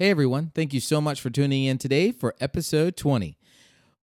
Hey 0.00 0.10
everyone, 0.10 0.52
thank 0.54 0.72
you 0.72 0.78
so 0.78 1.00
much 1.00 1.20
for 1.20 1.28
tuning 1.28 1.64
in 1.64 1.76
today 1.76 2.12
for 2.12 2.36
episode 2.38 2.96
20. 2.96 3.36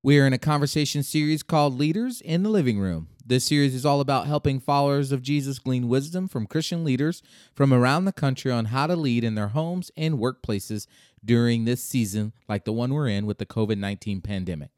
We 0.03 0.19
are 0.19 0.27
in 0.27 0.33
a 0.33 0.37
conversation 0.37 1.03
series 1.03 1.41
called 1.41 1.79
Leaders 1.79 2.19
in 2.19 2.43
the 2.43 2.49
Living 2.49 2.79
Room. 2.79 3.07
This 3.25 3.45
series 3.45 3.73
is 3.73 3.85
all 3.85 4.01
about 4.01 4.27
helping 4.27 4.59
followers 4.59 5.13
of 5.13 5.21
Jesus 5.21 5.57
glean 5.57 5.87
wisdom 5.87 6.27
from 6.27 6.47
Christian 6.47 6.83
leaders 6.83 7.23
from 7.53 7.71
around 7.71 8.03
the 8.03 8.11
country 8.11 8.51
on 8.51 8.65
how 8.65 8.87
to 8.87 8.95
lead 8.97 9.23
in 9.23 9.35
their 9.35 9.47
homes 9.47 9.89
and 9.95 10.15
workplaces 10.15 10.85
during 11.23 11.63
this 11.63 11.81
season, 11.81 12.33
like 12.49 12.65
the 12.65 12.73
one 12.73 12.93
we're 12.93 13.07
in 13.07 13.25
with 13.25 13.37
the 13.37 13.45
COVID 13.45 13.77
19 13.77 14.19
pandemic. 14.19 14.71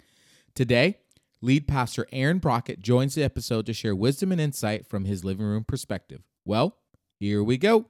Today, 0.53 0.99
lead 1.41 1.67
pastor 1.67 2.05
Aaron 2.11 2.37
Brockett 2.37 2.79
joins 2.79 3.15
the 3.15 3.23
episode 3.23 3.65
to 3.65 3.73
share 3.73 3.95
wisdom 3.95 4.31
and 4.31 4.39
insight 4.39 4.85
from 4.85 5.05
his 5.05 5.25
living 5.25 5.47
room 5.47 5.63
perspective. 5.63 6.21
Well, 6.45 6.77
here 7.19 7.43
we 7.43 7.57
go. 7.57 7.87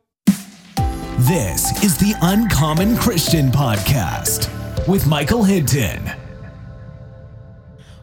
This 1.21 1.84
is 1.84 1.97
the 1.97 2.13
Uncommon 2.21 2.95
Christian 2.95 3.47
Podcast 3.47 4.47
with 4.88 5.07
Michael 5.07 5.43
Hinton. 5.43 6.12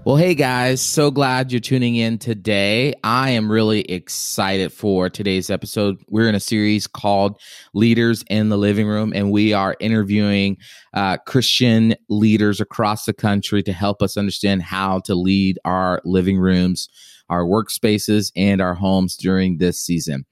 Well, 0.04 0.16
hey 0.16 0.34
guys, 0.34 0.82
so 0.82 1.12
glad 1.12 1.52
you're 1.52 1.60
tuning 1.60 1.94
in 1.94 2.18
today. 2.18 2.92
I 3.04 3.30
am 3.30 3.48
really 3.48 3.82
excited 3.82 4.72
for 4.72 5.08
today's 5.08 5.48
episode. 5.48 6.02
We're 6.08 6.28
in 6.28 6.34
a 6.34 6.40
series 6.40 6.88
called 6.88 7.40
Leaders 7.72 8.24
in 8.30 8.48
the 8.48 8.58
Living 8.58 8.88
Room, 8.88 9.12
and 9.14 9.30
we 9.30 9.52
are 9.52 9.76
interviewing 9.78 10.56
uh, 10.92 11.18
Christian 11.18 11.94
leaders 12.08 12.60
across 12.60 13.04
the 13.04 13.14
country 13.14 13.62
to 13.62 13.72
help 13.72 14.02
us 14.02 14.16
understand 14.16 14.62
how 14.62 14.98
to 15.04 15.14
lead 15.14 15.56
our 15.64 16.02
living 16.04 16.36
rooms, 16.36 16.88
our 17.30 17.44
workspaces, 17.44 18.32
and 18.34 18.60
our 18.60 18.74
homes 18.74 19.16
during 19.16 19.58
this 19.58 19.78
season. 19.78 20.26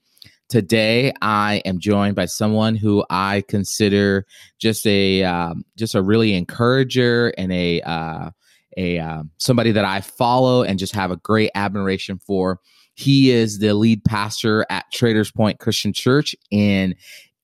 Today, 0.48 1.12
I 1.22 1.62
am 1.64 1.78
joined 1.78 2.14
by 2.14 2.26
someone 2.26 2.76
who 2.76 3.04
I 3.08 3.42
consider 3.48 4.26
just 4.58 4.86
a 4.86 5.24
um, 5.24 5.64
just 5.76 5.94
a 5.94 6.02
really 6.02 6.34
encourager 6.34 7.32
and 7.38 7.52
a 7.52 7.80
uh, 7.82 8.30
a 8.76 8.98
um, 8.98 9.30
somebody 9.38 9.72
that 9.72 9.84
I 9.84 10.00
follow 10.00 10.62
and 10.62 10.78
just 10.78 10.94
have 10.94 11.10
a 11.10 11.16
great 11.16 11.50
admiration 11.54 12.18
for. 12.18 12.60
He 12.94 13.30
is 13.30 13.58
the 13.58 13.72
lead 13.74 14.04
pastor 14.04 14.66
at 14.68 14.84
Traders 14.92 15.30
Point 15.30 15.58
Christian 15.58 15.92
Church 15.92 16.36
in 16.50 16.94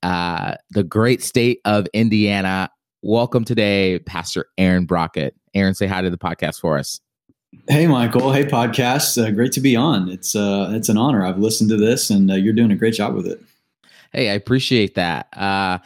uh, 0.02 0.56
the 0.70 0.84
great 0.84 1.22
state 1.22 1.60
of 1.64 1.86
Indiana. 1.94 2.70
Welcome 3.02 3.44
today, 3.44 4.00
Pastor 4.00 4.46
Aaron 4.58 4.84
Brockett. 4.84 5.34
Aaron, 5.54 5.74
say 5.74 5.86
hi 5.86 6.02
to 6.02 6.10
the 6.10 6.18
podcast 6.18 6.60
for 6.60 6.78
us. 6.78 7.00
Hey, 7.66 7.86
Michael. 7.86 8.32
Hey, 8.32 8.44
podcast. 8.44 9.22
Uh, 9.22 9.30
great 9.30 9.52
to 9.52 9.60
be 9.60 9.74
on. 9.74 10.08
It's 10.10 10.34
uh, 10.34 10.70
it's 10.72 10.88
an 10.88 10.98
honor. 10.98 11.24
I've 11.24 11.38
listened 11.38 11.70
to 11.70 11.76
this, 11.76 12.10
and 12.10 12.30
uh, 12.30 12.34
you're 12.34 12.52
doing 12.52 12.70
a 12.70 12.76
great 12.76 12.94
job 12.94 13.14
with 13.14 13.26
it. 13.26 13.40
Hey, 14.12 14.30
I 14.30 14.34
appreciate 14.34 14.94
that. 14.96 15.28
Uh, 15.34 15.78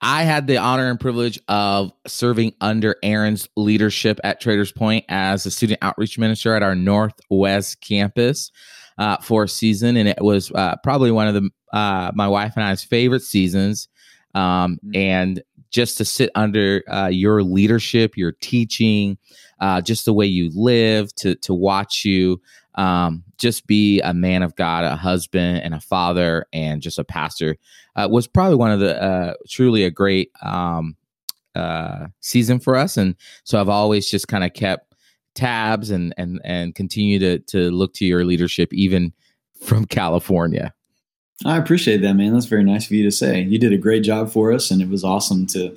I 0.00 0.24
had 0.24 0.46
the 0.46 0.56
honor 0.56 0.90
and 0.90 0.98
privilege 0.98 1.40
of 1.48 1.92
serving 2.06 2.54
under 2.60 2.96
Aaron's 3.02 3.48
leadership 3.56 4.20
at 4.24 4.40
Traders 4.40 4.72
Point 4.72 5.04
as 5.08 5.46
a 5.46 5.50
student 5.50 5.78
outreach 5.82 6.18
minister 6.18 6.54
at 6.54 6.62
our 6.62 6.74
Northwest 6.74 7.80
campus 7.80 8.50
uh, 8.98 9.16
for 9.18 9.44
a 9.44 9.48
season, 9.48 9.96
and 9.96 10.08
it 10.08 10.20
was 10.20 10.50
uh, 10.52 10.76
probably 10.82 11.10
one 11.10 11.28
of 11.28 11.34
the 11.34 11.48
uh, 11.72 12.10
my 12.14 12.28
wife 12.28 12.54
and 12.56 12.64
I's 12.64 12.82
favorite 12.82 13.22
seasons. 13.22 13.88
Um, 14.34 14.80
mm-hmm. 14.84 14.96
and 14.96 15.42
just 15.74 15.98
to 15.98 16.04
sit 16.04 16.30
under 16.36 16.84
uh, 16.88 17.08
your 17.08 17.42
leadership, 17.42 18.16
your 18.16 18.30
teaching, 18.30 19.18
uh, 19.58 19.80
just 19.80 20.04
the 20.04 20.12
way 20.14 20.24
you 20.24 20.48
live, 20.54 21.12
to 21.16 21.34
to 21.34 21.52
watch 21.52 22.04
you 22.04 22.40
um, 22.76 23.24
just 23.38 23.66
be 23.66 24.00
a 24.00 24.14
man 24.14 24.42
of 24.42 24.54
God, 24.54 24.84
a 24.84 24.94
husband, 24.94 25.62
and 25.62 25.74
a 25.74 25.80
father, 25.80 26.46
and 26.52 26.80
just 26.80 26.98
a 26.98 27.04
pastor 27.04 27.56
uh, 27.96 28.08
was 28.08 28.28
probably 28.28 28.56
one 28.56 28.70
of 28.70 28.78
the 28.78 29.02
uh, 29.02 29.34
truly 29.48 29.82
a 29.82 29.90
great 29.90 30.30
um, 30.42 30.96
uh, 31.56 32.06
season 32.20 32.60
for 32.60 32.76
us. 32.76 32.96
And 32.96 33.16
so 33.42 33.60
I've 33.60 33.68
always 33.68 34.08
just 34.08 34.28
kind 34.28 34.44
of 34.44 34.52
kept 34.52 34.94
tabs 35.34 35.90
and 35.90 36.14
and 36.16 36.40
and 36.44 36.76
continue 36.76 37.18
to 37.18 37.40
to 37.40 37.70
look 37.72 37.94
to 37.94 38.04
your 38.04 38.24
leadership 38.24 38.72
even 38.72 39.12
from 39.60 39.84
California. 39.86 40.72
I 41.44 41.56
appreciate 41.56 42.00
that, 42.02 42.14
man. 42.14 42.32
That's 42.32 42.46
very 42.46 42.62
nice 42.62 42.86
of 42.86 42.92
you 42.92 43.02
to 43.02 43.10
say. 43.10 43.42
You 43.42 43.58
did 43.58 43.72
a 43.72 43.78
great 43.78 44.04
job 44.04 44.30
for 44.30 44.52
us, 44.52 44.70
and 44.70 44.80
it 44.80 44.88
was 44.88 45.02
awesome 45.02 45.46
to 45.48 45.76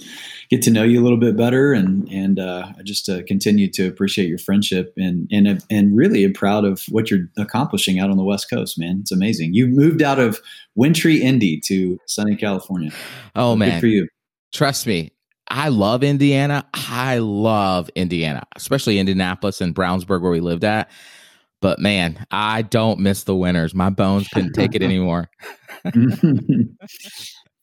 get 0.52 0.62
to 0.62 0.72
know 0.72 0.84
you 0.84 1.02
a 1.02 1.04
little 1.04 1.18
bit 1.18 1.36
better, 1.36 1.74
and 1.74 2.08
and 2.12 2.40
uh, 2.40 2.68
just 2.84 3.10
uh, 3.10 3.24
continue 3.24 3.68
to 3.72 3.88
appreciate 3.88 4.30
your 4.30 4.38
friendship, 4.38 4.94
and 4.98 5.28
and 5.32 5.64
and 5.72 5.98
really 5.98 6.24
am 6.24 6.34
proud 6.34 6.64
of 6.64 6.84
what 6.90 7.10
you're 7.10 7.28
accomplishing 7.38 8.00
out 8.00 8.12
on 8.12 8.18
the 8.18 8.24
West 8.24 8.50
Coast, 8.52 8.78
man. 8.78 9.00
It's 9.02 9.12
amazing. 9.12 9.56
You 9.56 9.66
moved 9.66 10.04
out 10.04 10.20
of 10.20 10.40
wintry 10.76 11.24
Indy 11.24 11.60
to 11.66 12.00
sunny 12.06 12.36
California. 12.36 12.92
Oh 13.36 13.54
so 13.54 13.56
man, 13.58 13.80
for 13.80 13.88
you. 13.88 14.08
Trust 14.54 14.86
me, 14.86 15.12
I 15.48 15.70
love 15.70 16.04
Indiana. 16.04 16.68
I 16.74 17.18
love 17.18 17.90
Indiana, 17.96 18.44
especially 18.56 19.00
Indianapolis 19.00 19.60
and 19.60 19.74
Brownsburg, 19.74 20.22
where 20.22 20.32
we 20.32 20.40
lived 20.40 20.64
at. 20.64 20.92
But 21.62 21.80
man, 21.80 22.26
I 22.32 22.62
don't 22.62 23.00
miss 23.00 23.24
the 23.24 23.36
winters. 23.36 23.74
My 23.74 23.90
bones 23.90 24.28
couldn't 24.28 24.54
take 24.54 24.76
it 24.76 24.82
anymore. 24.84 25.30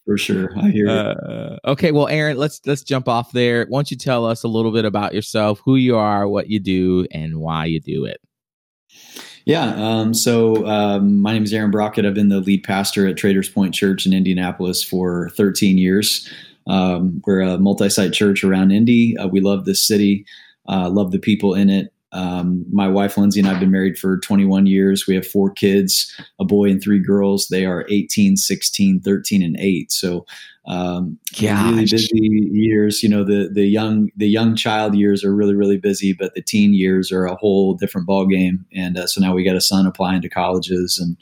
For 0.06 0.18
sure, 0.18 0.50
I 0.58 0.70
hear. 0.70 0.88
Uh, 0.88 1.56
okay, 1.64 1.90
well, 1.90 2.08
Aaron, 2.08 2.36
let's 2.36 2.60
let's 2.66 2.82
jump 2.82 3.08
off 3.08 3.32
there. 3.32 3.64
Why 3.68 3.78
don't 3.78 3.90
you 3.90 3.96
tell 3.96 4.26
us 4.26 4.42
a 4.42 4.48
little 4.48 4.72
bit 4.72 4.84
about 4.84 5.14
yourself, 5.14 5.62
who 5.64 5.76
you 5.76 5.96
are, 5.96 6.28
what 6.28 6.48
you 6.50 6.60
do, 6.60 7.06
and 7.10 7.38
why 7.38 7.64
you 7.66 7.80
do 7.80 8.04
it? 8.04 8.20
Yeah. 9.46 9.74
Um, 9.76 10.12
so 10.12 10.66
um, 10.66 11.20
my 11.20 11.32
name 11.32 11.44
is 11.44 11.52
Aaron 11.52 11.70
Brockett. 11.70 12.04
I've 12.04 12.14
been 12.14 12.28
the 12.28 12.40
lead 12.40 12.64
pastor 12.64 13.06
at 13.06 13.16
Traders 13.16 13.48
Point 13.48 13.74
Church 13.74 14.06
in 14.06 14.12
Indianapolis 14.12 14.82
for 14.82 15.30
13 15.30 15.78
years. 15.78 16.30
Um, 16.66 17.22
we're 17.26 17.40
a 17.40 17.58
multi-site 17.58 18.12
church 18.12 18.44
around 18.44 18.72
Indy. 18.72 19.16
Uh, 19.16 19.28
we 19.28 19.40
love 19.40 19.64
this 19.64 19.86
city, 19.86 20.26
uh, 20.68 20.88
love 20.88 21.12
the 21.12 21.18
people 21.18 21.54
in 21.54 21.70
it. 21.70 21.93
Um, 22.14 22.64
my 22.72 22.88
wife 22.88 23.18
Lindsay 23.18 23.40
and 23.40 23.48
I 23.48 23.52
have 23.52 23.60
been 23.60 23.72
married 23.72 23.98
for 23.98 24.18
21 24.18 24.66
years. 24.66 25.06
We 25.06 25.14
have 25.16 25.26
four 25.26 25.50
kids, 25.50 26.10
a 26.40 26.44
boy 26.44 26.70
and 26.70 26.82
three 26.82 27.00
girls. 27.00 27.48
They 27.48 27.66
are 27.66 27.84
18, 27.90 28.36
16, 28.36 29.00
13, 29.00 29.42
and 29.42 29.56
8. 29.58 29.92
So 29.92 30.24
um, 30.66 31.18
really 31.42 31.84
busy 31.84 32.48
years. 32.52 33.02
You 33.02 33.08
know, 33.10 33.22
the 33.22 33.50
the 33.52 33.66
young 33.66 34.10
the 34.16 34.28
young 34.28 34.56
child 34.56 34.94
years 34.94 35.22
are 35.22 35.34
really 35.34 35.54
really 35.54 35.76
busy, 35.76 36.14
but 36.14 36.34
the 36.34 36.40
teen 36.40 36.72
years 36.72 37.12
are 37.12 37.26
a 37.26 37.34
whole 37.34 37.74
different 37.74 38.06
ball 38.06 38.26
game. 38.26 38.64
And 38.72 38.96
uh, 38.96 39.06
so 39.06 39.20
now 39.20 39.34
we 39.34 39.44
got 39.44 39.56
a 39.56 39.60
son 39.60 39.86
applying 39.86 40.22
to 40.22 40.28
colleges, 40.28 40.98
and 40.98 41.16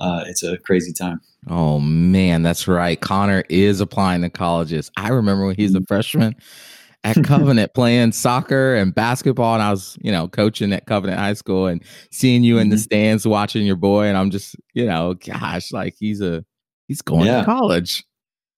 uh, 0.00 0.24
it's 0.26 0.42
a 0.42 0.58
crazy 0.58 0.92
time. 0.92 1.20
Oh 1.48 1.78
man, 1.78 2.42
that's 2.42 2.66
right. 2.66 3.00
Connor 3.00 3.44
is 3.48 3.80
applying 3.80 4.22
to 4.22 4.30
colleges. 4.30 4.90
I 4.96 5.10
remember 5.10 5.46
when 5.46 5.56
he's 5.56 5.74
a 5.74 5.78
mm-hmm. 5.78 5.84
freshman 5.84 6.36
at 7.04 7.22
Covenant 7.24 7.72
playing 7.74 8.12
soccer 8.12 8.74
and 8.74 8.94
basketball. 8.94 9.54
And 9.54 9.62
I 9.62 9.70
was, 9.70 9.96
you 10.00 10.12
know, 10.12 10.28
coaching 10.28 10.72
at 10.72 10.86
Covenant 10.86 11.18
High 11.18 11.34
School 11.34 11.66
and 11.66 11.82
seeing 12.10 12.44
you 12.44 12.58
in 12.58 12.68
the 12.68 12.76
mm-hmm. 12.76 12.82
stands 12.82 13.26
watching 13.26 13.66
your 13.66 13.76
boy. 13.76 14.06
And 14.06 14.16
I'm 14.16 14.30
just, 14.30 14.56
you 14.74 14.86
know, 14.86 15.14
gosh, 15.14 15.72
like 15.72 15.94
he's 15.98 16.20
a, 16.20 16.44
he's 16.88 17.02
going 17.02 17.26
yeah. 17.26 17.40
to 17.40 17.44
college. 17.44 18.04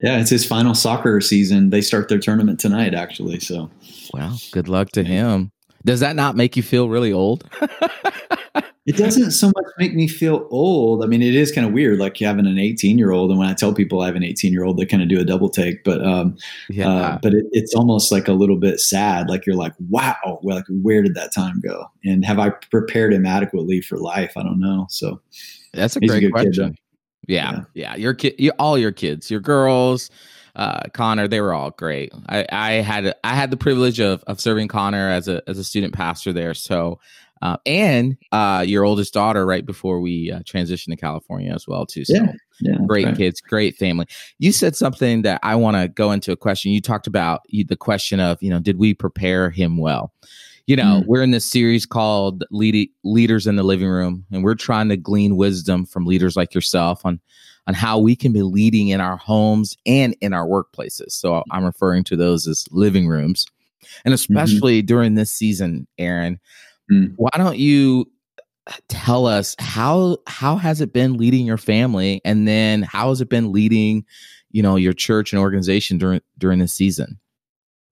Yeah, 0.01 0.21
it's 0.21 0.31
his 0.31 0.45
final 0.45 0.75
soccer 0.75 1.21
season. 1.21 1.71
They 1.71 1.81
start 1.81 2.09
their 2.09 2.19
tournament 2.19 2.59
tonight, 2.59 2.93
actually. 2.93 3.39
So, 3.39 3.71
well, 4.13 4.37
good 4.51 4.69
luck 4.69 4.91
to 4.91 5.05
him. 5.05 5.53
Does 5.85 6.01
that 6.01 6.17
not 6.17 6.37
make 6.37 6.57
you 6.57 6.63
feel 6.63 6.89
really 6.89 7.13
old? 7.13 7.49
it 8.85 8.97
doesn't 8.97 9.31
so 9.31 9.47
much 9.47 9.65
make 9.79 9.95
me 9.95 10.09
feel 10.09 10.49
old. 10.51 11.05
I 11.05 11.07
mean, 11.07 11.23
it 11.23 11.37
is 11.37 11.53
kind 11.53 11.65
of 11.65 11.73
weird, 11.73 12.01
like 12.01 12.17
having 12.19 12.47
an 12.47 12.59
18 12.59 12.99
year 12.99 13.13
old. 13.13 13.31
And 13.31 13.39
when 13.39 13.49
I 13.49 13.55
tell 13.55 13.73
people 13.73 14.01
I 14.01 14.07
have 14.07 14.17
an 14.17 14.25
18 14.25 14.53
year 14.53 14.65
old, 14.65 14.77
they 14.77 14.85
kind 14.85 15.03
of 15.03 15.09
do 15.09 15.21
a 15.21 15.25
double 15.25 15.49
take. 15.49 15.85
But 15.85 16.05
um, 16.05 16.37
yeah. 16.69 16.89
Uh, 16.89 17.19
but 17.23 17.33
it, 17.33 17.47
it's 17.53 17.75
almost 17.75 18.11
like 18.11 18.27
a 18.27 18.33
little 18.33 18.57
bit 18.57 18.81
sad. 18.81 19.29
Like 19.29 19.47
you're 19.47 19.57
like, 19.57 19.75
wow, 19.89 20.41
like 20.43 20.65
where 20.69 21.01
did 21.03 21.15
that 21.15 21.33
time 21.33 21.61
go? 21.61 21.87
And 22.05 22.25
have 22.25 22.41
I 22.41 22.51
prepared 22.51 23.13
him 23.13 23.25
adequately 23.25 23.81
for 23.81 23.99
life? 23.99 24.33
I 24.37 24.43
don't 24.43 24.59
know. 24.59 24.87
So 24.91 25.21
that's 25.73 25.95
a 25.95 26.01
great 26.01 26.25
a 26.25 26.31
question. 26.31 26.71
Kid, 26.71 26.79
yeah, 27.29 27.53
yeah, 27.53 27.65
yeah, 27.75 27.95
Your 27.95 28.15
kid, 28.15 28.35
you, 28.39 28.51
all 28.59 28.77
your 28.77 28.91
kids, 28.91 29.31
your 29.31 29.39
girls, 29.39 30.11
uh, 30.57 30.83
Connor, 30.93 31.29
they 31.29 31.41
were 31.41 31.55
all 31.55 31.71
great. 31.71 32.13
I, 32.29 32.45
I 32.51 32.73
had 32.73 33.15
I 33.23 33.35
had 33.37 33.53
the 33.53 33.57
privilege 33.57 34.01
of 34.01 34.25
of 34.27 34.41
serving 34.41 34.67
Connor 34.67 35.09
as 35.09 35.29
a 35.29 35.41
as 35.49 35.57
a 35.59 35.65
student 35.65 35.95
pastor 35.95 36.33
there. 36.33 36.53
So 36.53 36.99
uh, 37.43 37.57
and 37.67 38.17
uh, 38.31 38.65
your 38.67 38.85
oldest 38.85 39.13
daughter 39.13 39.45
right 39.45 39.67
before 39.67 40.01
we 40.01 40.31
uh, 40.31 40.39
transitioned 40.41 40.91
to 40.91 40.97
California 40.97 41.53
as 41.53 41.67
well 41.67 41.85
too. 41.85 42.05
So 42.05 42.15
yeah, 42.15 42.33
yeah, 42.61 42.77
great 42.87 43.07
right. 43.07 43.17
kids, 43.17 43.41
great 43.41 43.77
family. 43.77 44.07
You 44.39 44.53
said 44.53 44.77
something 44.77 45.23
that 45.23 45.41
I 45.43 45.57
want 45.57 45.77
to 45.77 45.89
go 45.89 46.13
into 46.13 46.31
a 46.31 46.37
question. 46.37 46.71
You 46.71 46.81
talked 46.81 47.09
about 47.09 47.43
the 47.51 47.77
question 47.77 48.21
of 48.21 48.41
you 48.41 48.49
know 48.49 48.61
did 48.61 48.79
we 48.79 48.95
prepare 48.95 49.51
him 49.51 49.77
well? 49.77 50.13
You 50.67 50.77
know, 50.77 51.03
mm. 51.03 51.07
we're 51.07 51.23
in 51.23 51.33
this 51.33 51.45
series 51.45 51.85
called 51.85 52.45
Lead- 52.53 52.91
Leaders 53.03 53.49
in 53.49 53.57
the 53.57 53.65
Living 53.65 53.89
Room, 53.89 54.25
and 54.31 54.45
we're 54.45 54.55
trying 54.55 54.89
to 54.91 54.97
glean 54.97 55.37
wisdom 55.37 55.85
from 55.85 56.07
leaders 56.07 56.37
like 56.37 56.55
yourself 56.55 57.05
on 57.05 57.21
on 57.67 57.75
how 57.75 57.99
we 57.99 58.17
can 58.17 58.33
be 58.33 58.43
leading 58.43 58.89
in 58.89 59.01
our 59.01 59.17
homes 59.17 59.77
and 59.87 60.17
in 60.21 60.33
our 60.33 60.47
workplaces. 60.47 61.13
So 61.13 61.45
I'm 61.51 61.65
referring 61.65 62.03
to 62.05 62.17
those 62.17 62.47
as 62.47 62.69
living 62.71 63.09
rooms, 63.09 63.47
and 64.05 64.15
mm-hmm. 64.15 64.15
especially 64.15 64.79
mm-hmm. 64.79 64.87
during 64.87 65.15
this 65.17 65.33
season, 65.33 65.89
Aaron. 65.99 66.39
Mm. 66.93 67.15
Why 67.17 67.31
don't 67.37 67.59
you 67.59 68.11
tell 68.89 69.27
us 69.27 69.57
how 69.59 70.19
how 70.27 70.57
has 70.57 70.81
it 70.81 70.93
been 70.93 71.15
leading 71.15 71.47
your 71.47 71.59
family 71.59 72.21
and 72.25 72.47
then 72.47 72.83
how 72.83 73.09
has 73.09 73.21
it 73.21 73.29
been 73.29 73.51
leading 73.51 74.05
you 74.53 74.63
know 74.63 74.77
your 74.77 74.93
church 74.93 75.33
and 75.33 75.41
organization 75.41 75.99
during 75.99 76.21
during 76.39 76.61
this 76.61 76.73
season 76.73 77.19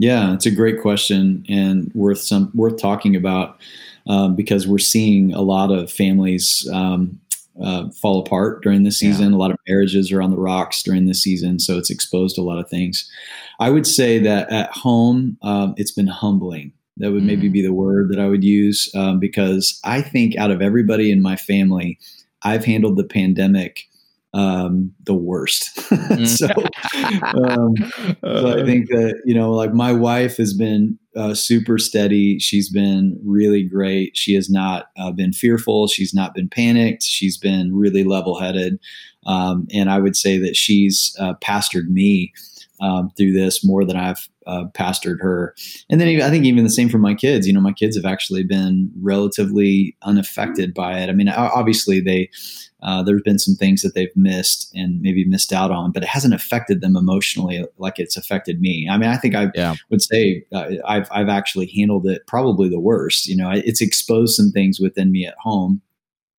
Yeah, 0.01 0.33
it's 0.33 0.47
a 0.47 0.51
great 0.51 0.81
question 0.81 1.45
and 1.47 1.93
worth 1.95 2.21
some 2.21 2.51
worth 2.55 2.81
talking 2.81 3.15
about 3.15 3.61
um, 4.07 4.35
because 4.35 4.67
we're 4.67 4.79
seeing 4.79 5.35
a 5.35 5.43
lot 5.43 5.71
of 5.71 5.93
families 5.93 6.67
um, 6.73 7.21
uh, 7.63 7.91
fall 7.91 8.21
apart 8.21 8.63
during 8.63 8.85
this 8.85 8.99
season. 8.99 9.33
Yeah. 9.33 9.37
A 9.37 9.39
lot 9.39 9.51
of 9.51 9.59
marriages 9.69 10.11
are 10.11 10.23
on 10.23 10.31
the 10.31 10.39
rocks 10.39 10.83
during 10.83 11.05
this 11.05 11.23
season, 11.23 11.59
so 11.59 11.77
it's 11.77 11.91
exposed 11.91 12.39
a 12.39 12.43
lot 12.43 12.59
of 12.59 12.71
things. 12.71 13.11
I 13.59 13.69
would 13.69 13.87
say 13.87 14.19
that 14.21 14.51
at 14.51 14.71
home, 14.71 15.37
um, 15.43 15.75
it's 15.77 15.93
been 15.93 16.07
humbling. 16.07 16.73
That 17.01 17.13
would 17.13 17.23
mm. 17.23 17.27
maybe 17.27 17.49
be 17.49 17.63
the 17.63 17.73
word 17.73 18.11
that 18.11 18.21
I 18.21 18.27
would 18.27 18.45
use 18.45 18.91
um, 18.95 19.19
because 19.19 19.81
I 19.85 20.03
think 20.03 20.37
out 20.37 20.51
of 20.51 20.63
everybody 20.63 21.11
in 21.11 21.23
my 21.23 21.37
family, 21.37 21.99
I've 22.43 22.65
handled 22.65 22.97
the 22.97 23.05
pandemic 23.05 23.89
um, 24.33 24.93
the 25.05 25.15
worst. 25.15 25.71
Mm. 26.11 26.27
so, 26.27 26.49
um, 27.39 27.75
so, 28.25 28.61
I 28.61 28.65
think 28.65 28.89
that 28.89 29.21
you 29.25 29.35
know, 29.35 29.53
like 29.53 29.73
my 29.73 29.93
wife 29.93 30.37
has 30.39 30.53
been 30.55 30.99
uh, 31.17 31.35
super 31.35 31.79
steady. 31.79 32.39
She's 32.39 32.69
been 32.69 33.21
really 33.25 33.63
great. 33.63 34.17
She 34.17 34.35
has 34.35 34.51
not 34.51 34.87
uh, 34.99 35.13
been 35.13 35.33
fearful. 35.33 35.87
She's 35.87 36.13
not 36.13 36.35
been 36.35 36.49
panicked. 36.49 37.05
She's 37.05 37.39
been 37.39 37.75
really 37.75 38.03
level 38.03 38.41
headed, 38.41 38.79
um, 39.27 39.69
and 39.73 39.89
I 39.89 39.99
would 39.99 40.17
say 40.17 40.37
that 40.39 40.57
she's 40.57 41.15
uh, 41.19 41.35
pastored 41.43 41.89
me 41.89 42.33
um, 42.81 43.11
through 43.17 43.33
this 43.33 43.65
more 43.65 43.85
than 43.85 43.97
I've 43.97 44.29
uh, 44.51 44.65
pastored 44.75 45.21
her. 45.21 45.55
And 45.89 46.01
then 46.01 46.21
I 46.21 46.29
think 46.29 46.45
even 46.45 46.65
the 46.65 46.71
same 46.71 46.89
for 46.89 46.99
my 46.99 47.15
kids. 47.15 47.47
You 47.47 47.53
know, 47.53 47.61
my 47.61 47.73
kids 47.73 47.97
have 47.97 48.05
actually 48.05 48.43
been 48.43 48.91
relatively 49.01 49.97
unaffected 50.03 50.75
by 50.75 50.99
it. 50.99 51.09
I 51.09 51.13
mean, 51.13 51.29
obviously 51.29 52.01
they 52.01 52.31
uh, 52.83 53.03
there's 53.03 53.23
been 53.23 53.39
some 53.39 53.55
things 53.55 53.83
that 53.83 53.95
they've 53.95 54.17
missed 54.17 54.71
and 54.75 55.01
maybe 55.03 55.25
missed 55.25 55.53
out 55.53 55.71
on, 55.71 55.93
but 55.93 56.03
it 56.03 56.09
hasn't 56.09 56.35
affected 56.35 56.81
them 56.81 56.97
emotionally 56.97 57.65
like 57.77 57.99
it's 57.99 58.17
affected 58.17 58.61
me. 58.61 58.89
I 58.91 58.97
mean, 58.97 59.11
I 59.11 59.19
think 59.19 59.35
I 59.35 59.51
yeah. 59.55 59.75
would 59.91 60.03
say 60.03 60.45
uh, 60.53 60.71
I've 60.87 61.09
I've 61.13 61.29
actually 61.29 61.67
handled 61.77 62.07
it 62.07 62.27
probably 62.27 62.69
the 62.69 62.81
worst. 62.81 63.27
You 63.27 63.37
know, 63.37 63.51
it's 63.51 63.83
exposed 63.83 64.35
some 64.35 64.51
things 64.51 64.81
within 64.81 65.13
me 65.13 65.27
at 65.27 65.35
home 65.39 65.83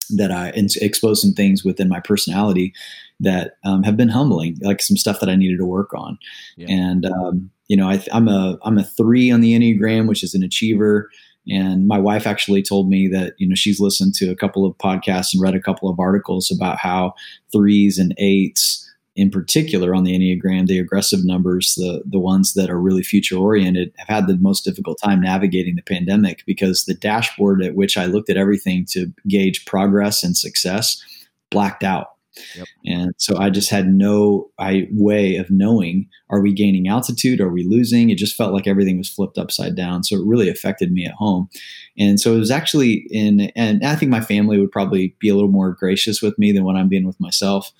that 0.09 0.31
I 0.31 0.51
exposed 0.81 1.21
some 1.21 1.33
things 1.33 1.63
within 1.63 1.87
my 1.87 2.01
personality 2.01 2.73
that 3.21 3.53
um, 3.63 3.83
have 3.83 3.95
been 3.95 4.09
humbling, 4.09 4.57
like 4.61 4.81
some 4.81 4.97
stuff 4.97 5.19
that 5.19 5.29
I 5.29 5.35
needed 5.35 5.57
to 5.57 5.65
work 5.65 5.93
on. 5.93 6.17
Yeah. 6.57 6.67
And 6.69 7.05
um, 7.05 7.51
you 7.71 7.77
know, 7.77 7.89
I, 7.89 8.03
am 8.11 8.27
a 8.27 8.59
I'm 8.63 8.77
a 8.77 8.83
three 8.83 9.31
on 9.31 9.39
the 9.39 9.53
Enneagram, 9.57 10.05
which 10.09 10.23
is 10.23 10.33
an 10.33 10.43
achiever. 10.43 11.09
And 11.49 11.87
my 11.87 11.97
wife 11.97 12.27
actually 12.27 12.61
told 12.61 12.89
me 12.89 13.07
that, 13.07 13.33
you 13.37 13.47
know, 13.47 13.55
she's 13.55 13.79
listened 13.79 14.13
to 14.15 14.29
a 14.29 14.35
couple 14.35 14.65
of 14.65 14.77
podcasts 14.77 15.33
and 15.33 15.41
read 15.41 15.55
a 15.55 15.61
couple 15.61 15.87
of 15.87 15.97
articles 15.97 16.51
about 16.51 16.79
how 16.79 17.13
threes 17.49 17.97
and 17.97 18.13
eights, 18.17 18.85
in 19.15 19.31
particular 19.31 19.95
on 19.95 20.03
the 20.03 20.11
Enneagram, 20.11 20.67
the 20.67 20.79
aggressive 20.79 21.23
numbers, 21.23 21.75
the, 21.75 22.03
the 22.05 22.19
ones 22.19 22.55
that 22.55 22.69
are 22.69 22.77
really 22.77 23.03
future 23.03 23.37
oriented, 23.37 23.93
have 23.95 24.09
had 24.09 24.27
the 24.27 24.35
most 24.35 24.65
difficult 24.65 24.99
time 25.01 25.21
navigating 25.21 25.77
the 25.77 25.81
pandemic 25.81 26.43
because 26.45 26.83
the 26.83 26.93
dashboard 26.93 27.63
at 27.63 27.75
which 27.75 27.97
I 27.97 28.05
looked 28.05 28.29
at 28.29 28.35
everything 28.35 28.85
to 28.89 29.13
gauge 29.29 29.63
progress 29.63 30.25
and 30.25 30.35
success 30.35 31.01
blacked 31.49 31.85
out. 31.85 32.09
Yep. 32.55 32.67
And 32.85 33.13
so 33.17 33.37
I 33.37 33.49
just 33.49 33.69
had 33.69 33.87
no 33.87 34.49
I, 34.57 34.87
way 34.91 35.35
of 35.35 35.49
knowing 35.49 36.07
are 36.29 36.41
we 36.41 36.53
gaining 36.53 36.87
altitude? 36.87 37.41
Are 37.41 37.51
we 37.51 37.63
losing? 37.63 38.09
It 38.09 38.17
just 38.17 38.35
felt 38.35 38.53
like 38.53 38.67
everything 38.67 38.97
was 38.97 39.09
flipped 39.09 39.37
upside 39.37 39.75
down. 39.75 40.03
So 40.03 40.15
it 40.15 40.25
really 40.25 40.49
affected 40.49 40.91
me 40.91 41.05
at 41.05 41.13
home. 41.13 41.49
And 41.97 42.19
so 42.19 42.33
it 42.33 42.39
was 42.39 42.51
actually 42.51 43.05
in, 43.11 43.51
and 43.55 43.85
I 43.85 43.95
think 43.95 44.11
my 44.11 44.21
family 44.21 44.57
would 44.57 44.71
probably 44.71 45.15
be 45.19 45.27
a 45.27 45.35
little 45.35 45.51
more 45.51 45.73
gracious 45.73 46.21
with 46.21 46.37
me 46.39 46.51
than 46.51 46.63
when 46.63 46.77
I'm 46.77 46.87
being 46.87 47.05
with 47.05 47.19
myself. 47.19 47.71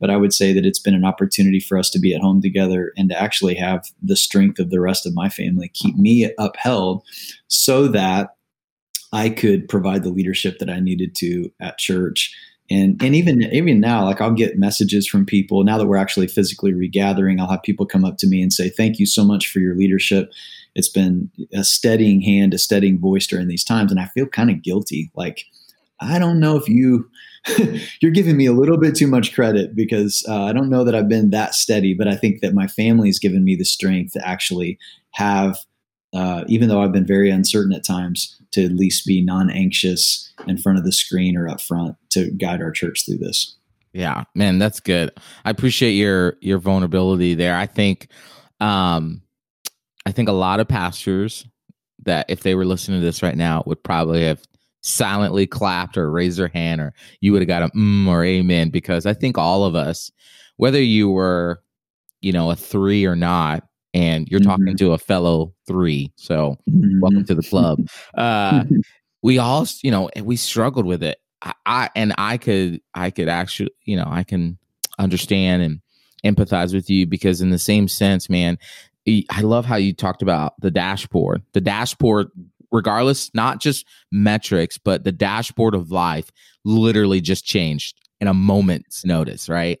But 0.00 0.10
I 0.10 0.16
would 0.16 0.32
say 0.32 0.52
that 0.52 0.66
it's 0.66 0.80
been 0.80 0.94
an 0.94 1.04
opportunity 1.04 1.60
for 1.60 1.78
us 1.78 1.88
to 1.90 2.00
be 2.00 2.14
at 2.14 2.20
home 2.20 2.40
together 2.40 2.92
and 2.96 3.08
to 3.10 3.20
actually 3.20 3.54
have 3.54 3.86
the 4.02 4.16
strength 4.16 4.58
of 4.58 4.70
the 4.70 4.80
rest 4.80 5.06
of 5.06 5.14
my 5.14 5.28
family 5.28 5.70
keep 5.72 5.96
me 5.96 6.32
upheld 6.38 7.04
so 7.46 7.86
that 7.88 8.30
I 9.12 9.28
could 9.28 9.68
provide 9.68 10.02
the 10.02 10.10
leadership 10.10 10.58
that 10.58 10.70
I 10.70 10.80
needed 10.80 11.14
to 11.16 11.50
at 11.60 11.78
church 11.78 12.34
and 12.70 13.00
and 13.02 13.14
even 13.14 13.42
even 13.52 13.80
now 13.80 14.04
like 14.04 14.20
i'll 14.20 14.32
get 14.32 14.58
messages 14.58 15.06
from 15.06 15.26
people. 15.26 15.64
Now 15.64 15.78
that 15.78 15.86
we're 15.86 15.96
actually 15.96 16.28
physically 16.28 16.72
regathering 16.72 17.40
i'll 17.40 17.50
have 17.50 17.62
people 17.62 17.86
come 17.86 18.04
up 18.04 18.16
to 18.18 18.26
me 18.26 18.42
and 18.42 18.52
say 18.52 18.68
thank 18.68 18.98
you 18.98 19.06
so 19.06 19.24
much 19.24 19.50
for 19.50 19.58
your 19.58 19.76
leadership. 19.76 20.32
It's 20.74 20.88
been 20.88 21.30
a 21.52 21.64
steadying 21.64 22.20
hand 22.20 22.54
a 22.54 22.58
steadying 22.58 22.98
voice 22.98 23.26
during 23.26 23.48
these 23.48 23.64
times. 23.64 23.90
And 23.90 24.00
i 24.00 24.06
feel 24.06 24.26
kind 24.26 24.50
of 24.50 24.62
guilty. 24.62 25.10
Like 25.14 25.44
i 26.00 26.18
don't 26.18 26.40
know 26.40 26.56
if 26.56 26.68
you 26.68 27.10
you're 28.00 28.12
giving 28.12 28.36
me 28.36 28.46
a 28.46 28.52
little 28.52 28.76
bit 28.76 28.94
too 28.94 29.06
much 29.06 29.34
credit 29.34 29.74
because 29.74 30.24
uh, 30.28 30.44
i 30.44 30.52
don't 30.52 30.68
know 30.68 30.84
that 30.84 30.94
i've 30.94 31.08
been 31.08 31.30
that 31.30 31.54
steady 31.54 31.94
but 31.94 32.06
i 32.06 32.14
think 32.14 32.42
that 32.42 32.52
my 32.52 32.66
family's 32.66 33.18
given 33.18 33.44
me 33.44 33.56
the 33.56 33.64
strength 33.64 34.12
to 34.12 34.28
actually 34.28 34.78
have 35.12 35.58
uh, 36.12 36.44
even 36.48 36.68
though 36.68 36.82
I've 36.82 36.92
been 36.92 37.06
very 37.06 37.30
uncertain 37.30 37.72
at 37.72 37.84
times, 37.84 38.36
to 38.52 38.64
at 38.64 38.72
least 38.72 39.06
be 39.06 39.22
non-anxious 39.22 40.32
in 40.46 40.58
front 40.58 40.78
of 40.78 40.84
the 40.84 40.92
screen 40.92 41.36
or 41.36 41.48
up 41.48 41.60
front 41.60 41.96
to 42.10 42.30
guide 42.32 42.60
our 42.60 42.72
church 42.72 43.04
through 43.06 43.18
this. 43.18 43.56
Yeah, 43.92 44.24
man, 44.34 44.58
that's 44.58 44.80
good. 44.80 45.10
I 45.44 45.50
appreciate 45.50 45.92
your 45.92 46.36
your 46.40 46.58
vulnerability 46.58 47.34
there. 47.34 47.56
I 47.56 47.66
think, 47.66 48.08
um, 48.60 49.22
I 50.06 50.12
think 50.12 50.28
a 50.28 50.32
lot 50.32 50.60
of 50.60 50.68
pastors 50.68 51.46
that 52.04 52.26
if 52.28 52.42
they 52.42 52.54
were 52.54 52.64
listening 52.64 53.00
to 53.00 53.04
this 53.04 53.22
right 53.22 53.36
now 53.36 53.62
would 53.66 53.82
probably 53.82 54.24
have 54.24 54.42
silently 54.82 55.46
clapped 55.46 55.98
or 55.98 56.10
raised 56.10 56.38
their 56.38 56.48
hand, 56.48 56.80
or 56.80 56.94
you 57.20 57.32
would 57.32 57.42
have 57.42 57.48
got 57.48 57.62
a 57.62 57.68
mm 57.70 58.06
or 58.06 58.24
amen 58.24 58.70
because 58.70 59.06
I 59.06 59.14
think 59.14 59.36
all 59.36 59.64
of 59.64 59.74
us, 59.74 60.10
whether 60.56 60.80
you 60.80 61.10
were, 61.10 61.62
you 62.20 62.32
know, 62.32 62.50
a 62.50 62.56
three 62.56 63.04
or 63.04 63.16
not, 63.16 63.64
and 63.94 64.28
you're 64.28 64.40
mm-hmm. 64.40 64.50
talking 64.50 64.76
to 64.76 64.92
a 64.92 64.98
fellow 64.98 65.54
three. 65.66 66.12
So 66.16 66.56
mm-hmm. 66.68 67.00
welcome 67.00 67.24
to 67.24 67.34
the 67.34 67.42
club. 67.42 67.80
Uh, 68.14 68.64
we 69.22 69.38
all, 69.38 69.66
you 69.82 69.90
know, 69.90 70.10
we 70.22 70.36
struggled 70.36 70.86
with 70.86 71.02
it. 71.02 71.18
I, 71.42 71.52
I, 71.66 71.90
and 71.94 72.14
I 72.18 72.38
could, 72.38 72.80
I 72.94 73.10
could 73.10 73.28
actually, 73.28 73.70
you 73.84 73.96
know, 73.96 74.06
I 74.06 74.24
can 74.24 74.58
understand 74.98 75.62
and 75.62 75.80
empathize 76.24 76.74
with 76.74 76.88
you 76.90 77.06
because 77.06 77.40
in 77.40 77.50
the 77.50 77.58
same 77.58 77.88
sense, 77.88 78.28
man, 78.28 78.58
I 79.06 79.40
love 79.42 79.64
how 79.64 79.76
you 79.76 79.92
talked 79.92 80.22
about 80.22 80.54
the 80.60 80.70
dashboard. 80.70 81.42
The 81.52 81.60
dashboard, 81.60 82.28
regardless, 82.70 83.30
not 83.34 83.60
just 83.60 83.86
metrics, 84.12 84.78
but 84.78 85.04
the 85.04 85.12
dashboard 85.12 85.74
of 85.74 85.90
life 85.90 86.30
literally 86.64 87.20
just 87.20 87.44
changed 87.44 87.96
in 88.20 88.28
a 88.28 88.34
moment's 88.34 89.04
notice, 89.04 89.48
right? 89.48 89.80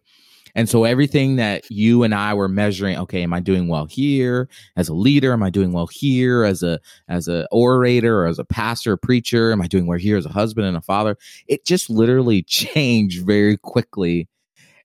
And 0.54 0.68
so 0.68 0.84
everything 0.84 1.36
that 1.36 1.70
you 1.70 2.02
and 2.02 2.14
I 2.14 2.34
were 2.34 2.48
measuring, 2.48 2.96
okay, 2.98 3.22
am 3.22 3.32
I 3.32 3.40
doing 3.40 3.68
well 3.68 3.86
here 3.86 4.48
as 4.76 4.88
a 4.88 4.94
leader? 4.94 5.32
Am 5.32 5.42
I 5.42 5.50
doing 5.50 5.72
well 5.72 5.86
here 5.86 6.44
as 6.44 6.62
a 6.62 6.80
as 7.08 7.28
a 7.28 7.46
orator 7.50 8.22
or 8.22 8.26
as 8.26 8.38
a 8.38 8.44
pastor, 8.44 8.96
preacher? 8.96 9.52
Am 9.52 9.60
I 9.60 9.66
doing 9.66 9.86
well 9.86 9.98
here 9.98 10.16
as 10.16 10.26
a 10.26 10.30
husband 10.32 10.66
and 10.66 10.76
a 10.76 10.82
father? 10.82 11.16
It 11.46 11.64
just 11.64 11.90
literally 11.90 12.42
changed 12.48 13.24
very 13.24 13.56
quickly. 13.56 14.28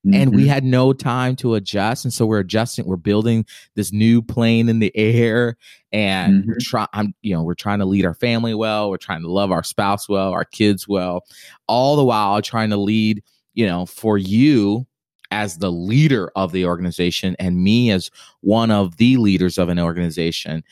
Mm-hmm. 0.05 0.21
And 0.21 0.35
we 0.35 0.43
mm-hmm. 0.43 0.51
had 0.51 0.63
no 0.63 0.93
time 0.93 1.35
to 1.37 1.55
adjust. 1.55 2.05
And 2.05 2.13
so 2.13 2.27
we're 2.27 2.39
adjusting, 2.39 2.85
we're 2.85 2.95
building 2.95 3.43
this 3.73 3.91
new 3.91 4.21
plane 4.21 4.69
in 4.69 4.77
the 4.77 4.91
air. 4.95 5.57
And 5.91 6.41
mm-hmm. 6.41 6.49
we're 6.49 6.57
trying, 6.61 6.87
I'm, 6.93 7.15
you 7.23 7.33
know, 7.33 7.41
we're 7.41 7.55
trying 7.55 7.79
to 7.79 7.85
lead 7.85 8.05
our 8.05 8.13
family 8.13 8.53
well. 8.53 8.91
We're 8.91 8.97
trying 8.97 9.23
to 9.23 9.31
love 9.31 9.51
our 9.51 9.63
spouse 9.63 10.07
well, 10.07 10.31
our 10.31 10.45
kids 10.45 10.87
well, 10.87 11.23
all 11.67 11.95
the 11.95 12.03
while 12.03 12.39
trying 12.41 12.69
to 12.69 12.77
lead, 12.77 13.23
you 13.55 13.65
know, 13.65 13.87
for 13.87 14.17
you 14.17 14.85
as 15.31 15.57
the 15.57 15.71
leader 15.71 16.31
of 16.35 16.51
the 16.51 16.65
organization 16.65 17.35
and 17.39 17.63
me 17.63 17.91
as 17.91 18.11
one 18.41 18.71
of 18.71 18.97
the 18.97 19.17
leaders 19.17 19.57
of 19.57 19.69
an 19.69 19.79
organization 19.79 20.63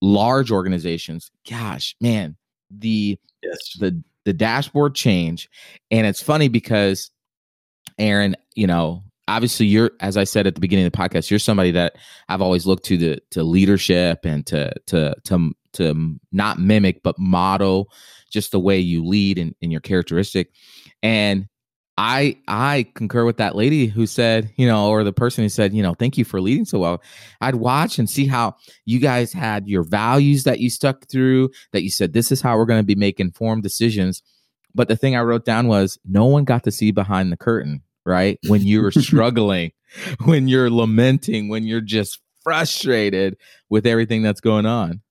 large 0.00 0.50
organizations 0.50 1.30
gosh 1.48 1.96
man 2.00 2.36
the 2.70 3.18
yes. 3.42 3.76
the 3.78 4.02
the 4.24 4.32
dashboard 4.32 4.94
change 4.94 5.48
and 5.90 6.06
it's 6.06 6.22
funny 6.22 6.48
because 6.48 7.10
aaron 7.98 8.36
you 8.54 8.66
know 8.66 9.02
obviously 9.26 9.66
you're 9.66 9.90
as 10.00 10.16
i 10.16 10.24
said 10.24 10.46
at 10.46 10.54
the 10.54 10.60
beginning 10.60 10.86
of 10.86 10.92
the 10.92 10.98
podcast 10.98 11.30
you're 11.30 11.38
somebody 11.38 11.70
that 11.70 11.96
i've 12.28 12.42
always 12.42 12.66
looked 12.66 12.84
to 12.84 12.96
the 12.96 13.20
to 13.30 13.42
leadership 13.42 14.20
and 14.24 14.46
to 14.46 14.72
to 14.86 15.14
to 15.24 15.52
to 15.72 16.18
not 16.32 16.58
mimic 16.58 17.02
but 17.02 17.18
model 17.18 17.90
just 18.30 18.52
the 18.52 18.60
way 18.60 18.78
you 18.78 19.04
lead 19.04 19.38
and, 19.38 19.54
and 19.62 19.72
your 19.72 19.80
characteristic 19.80 20.50
and 21.02 21.48
I 21.98 22.36
I 22.46 22.86
concur 22.94 23.24
with 23.24 23.38
that 23.38 23.56
lady 23.56 23.88
who 23.88 24.06
said, 24.06 24.52
you 24.56 24.68
know, 24.68 24.88
or 24.88 25.02
the 25.02 25.12
person 25.12 25.42
who 25.42 25.48
said, 25.48 25.74
you 25.74 25.82
know, 25.82 25.94
thank 25.94 26.16
you 26.16 26.24
for 26.24 26.40
leading 26.40 26.64
so 26.64 26.78
well. 26.78 27.02
I'd 27.40 27.56
watch 27.56 27.98
and 27.98 28.08
see 28.08 28.24
how 28.24 28.54
you 28.84 29.00
guys 29.00 29.32
had 29.32 29.66
your 29.66 29.82
values 29.82 30.44
that 30.44 30.60
you 30.60 30.70
stuck 30.70 31.08
through, 31.08 31.50
that 31.72 31.82
you 31.82 31.90
said 31.90 32.12
this 32.12 32.30
is 32.30 32.40
how 32.40 32.56
we're 32.56 32.66
going 32.66 32.80
to 32.80 32.86
be 32.86 32.94
making 32.94 33.26
informed 33.26 33.64
decisions. 33.64 34.22
But 34.76 34.86
the 34.86 34.94
thing 34.94 35.16
I 35.16 35.22
wrote 35.22 35.44
down 35.44 35.66
was 35.66 35.98
no 36.08 36.24
one 36.26 36.44
got 36.44 36.62
to 36.64 36.70
see 36.70 36.92
behind 36.92 37.32
the 37.32 37.36
curtain, 37.36 37.82
right? 38.06 38.38
When 38.46 38.62
you 38.62 38.80
were 38.80 38.92
struggling, 38.92 39.72
when 40.24 40.46
you're 40.46 40.70
lamenting, 40.70 41.48
when 41.48 41.64
you're 41.64 41.80
just 41.80 42.20
frustrated 42.44 43.36
with 43.70 43.86
everything 43.86 44.22
that's 44.22 44.40
going 44.40 44.66
on. 44.66 45.02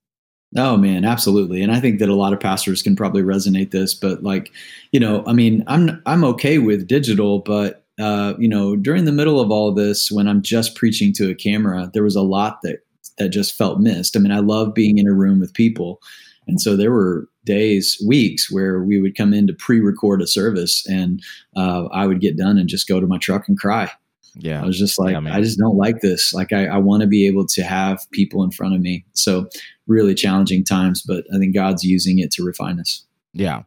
Oh 0.57 0.75
man, 0.75 1.05
absolutely. 1.05 1.61
And 1.61 1.71
I 1.71 1.79
think 1.79 1.99
that 1.99 2.09
a 2.09 2.15
lot 2.15 2.33
of 2.33 2.39
pastors 2.39 2.81
can 2.81 2.95
probably 2.95 3.21
resonate 3.21 3.69
this, 3.71 3.93
but 3.93 4.23
like, 4.23 4.51
you 4.91 4.99
know, 4.99 5.23
I 5.27 5.33
mean, 5.33 5.63
I'm 5.67 6.01
I'm 6.07 6.23
okay 6.23 6.57
with 6.57 6.87
digital, 6.87 7.39
but 7.39 7.85
uh, 7.99 8.33
you 8.39 8.47
know, 8.49 8.75
during 8.75 9.05
the 9.05 9.11
middle 9.11 9.39
of 9.39 9.51
all 9.51 9.71
this 9.71 10.11
when 10.11 10.27
I'm 10.27 10.41
just 10.41 10.75
preaching 10.75 11.13
to 11.13 11.29
a 11.29 11.35
camera, 11.35 11.91
there 11.93 12.03
was 12.03 12.15
a 12.15 12.21
lot 12.23 12.59
that 12.63 12.79
that 13.19 13.29
just 13.29 13.55
felt 13.55 13.79
missed. 13.79 14.15
I 14.15 14.19
mean, 14.19 14.31
I 14.31 14.39
love 14.39 14.73
being 14.73 14.97
in 14.97 15.07
a 15.07 15.13
room 15.13 15.39
with 15.39 15.53
people. 15.53 15.99
And 16.47 16.61
so 16.61 16.75
there 16.75 16.91
were 16.91 17.27
days, 17.45 18.01
weeks 18.07 18.51
where 18.51 18.81
we 18.81 18.99
would 19.01 19.17
come 19.17 19.33
in 19.33 19.47
to 19.47 19.53
pre-record 19.53 20.21
a 20.21 20.27
service, 20.27 20.85
and 20.87 21.21
uh, 21.55 21.85
I 21.87 22.07
would 22.07 22.21
get 22.21 22.37
done 22.37 22.57
and 22.57 22.69
just 22.69 22.87
go 22.87 22.99
to 22.99 23.07
my 23.07 23.17
truck 23.17 23.47
and 23.47 23.59
cry. 23.59 23.91
Yeah, 24.39 24.61
I 24.61 24.65
was 24.65 24.77
just 24.77 24.99
like, 24.99 25.13
yeah, 25.13 25.33
I 25.35 25.41
just 25.41 25.57
don't 25.57 25.77
like 25.77 26.01
this. 26.01 26.33
Like, 26.33 26.53
I, 26.53 26.65
I 26.67 26.77
want 26.77 27.01
to 27.01 27.07
be 27.07 27.27
able 27.27 27.45
to 27.47 27.63
have 27.63 27.99
people 28.11 28.43
in 28.43 28.51
front 28.51 28.75
of 28.75 28.81
me. 28.81 29.05
So, 29.13 29.47
really 29.87 30.15
challenging 30.15 30.63
times, 30.63 31.01
but 31.01 31.25
I 31.33 31.37
think 31.37 31.55
God's 31.55 31.83
using 31.83 32.19
it 32.19 32.31
to 32.31 32.43
refine 32.43 32.79
us. 32.79 33.05
Yeah, 33.33 33.63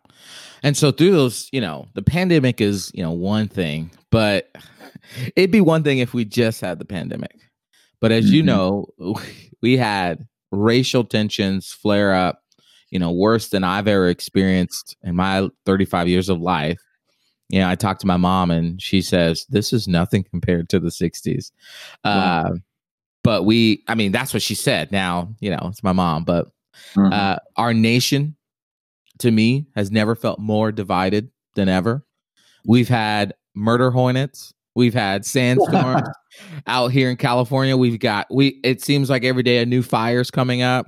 and 0.62 0.76
so 0.76 0.90
through 0.90 1.12
those, 1.12 1.48
you 1.52 1.60
know, 1.60 1.88
the 1.94 2.02
pandemic 2.02 2.60
is 2.60 2.90
you 2.94 3.02
know 3.02 3.12
one 3.12 3.48
thing, 3.48 3.90
but 4.10 4.50
it'd 5.36 5.50
be 5.50 5.60
one 5.60 5.82
thing 5.82 5.98
if 5.98 6.14
we 6.14 6.24
just 6.24 6.60
had 6.60 6.78
the 6.78 6.84
pandemic. 6.84 7.36
But 8.00 8.12
as 8.12 8.26
mm-hmm. 8.26 8.34
you 8.34 8.42
know, 8.42 8.86
we 9.62 9.76
had 9.76 10.26
racial 10.50 11.04
tensions 11.04 11.72
flare 11.72 12.14
up 12.14 12.40
you 12.90 12.98
know, 12.98 13.12
worse 13.12 13.48
than 13.48 13.64
I've 13.64 13.88
ever 13.88 14.08
experienced 14.08 14.96
in 15.02 15.16
my 15.16 15.48
35 15.64 16.08
years 16.08 16.28
of 16.28 16.40
life. 16.40 16.78
You 17.50 17.60
know, 17.60 17.68
I 17.68 17.74
talked 17.74 18.00
to 18.02 18.06
my 18.06 18.16
mom 18.16 18.50
and 18.50 18.80
she 18.80 19.02
says, 19.02 19.46
this 19.48 19.72
is 19.72 19.88
nothing 19.88 20.24
compared 20.24 20.68
to 20.70 20.78
the 20.78 20.88
60s. 20.88 21.50
Wow. 22.04 22.10
Uh, 22.10 22.50
but 23.22 23.44
we, 23.44 23.84
I 23.88 23.94
mean, 23.94 24.12
that's 24.12 24.32
what 24.32 24.42
she 24.42 24.54
said. 24.54 24.92
Now, 24.92 25.34
you 25.40 25.50
know, 25.50 25.60
it's 25.64 25.82
my 25.82 25.92
mom, 25.92 26.24
but 26.24 26.46
uh-huh. 26.96 27.08
uh, 27.08 27.38
our 27.56 27.74
nation 27.74 28.36
to 29.18 29.30
me 29.30 29.66
has 29.74 29.90
never 29.90 30.14
felt 30.14 30.38
more 30.38 30.72
divided 30.72 31.30
than 31.54 31.68
ever. 31.68 32.04
We've 32.64 32.88
had 32.88 33.34
murder 33.54 33.90
hornets. 33.90 34.52
We've 34.74 34.94
had 34.94 35.24
sandstorms 35.24 36.08
out 36.66 36.88
here 36.88 37.10
in 37.10 37.16
California. 37.16 37.76
We've 37.76 37.98
got 37.98 38.26
we. 38.32 38.60
It 38.62 38.82
seems 38.82 39.10
like 39.10 39.24
every 39.24 39.42
day 39.42 39.58
a 39.58 39.66
new 39.66 39.82
fire's 39.82 40.30
coming 40.30 40.62
up. 40.62 40.86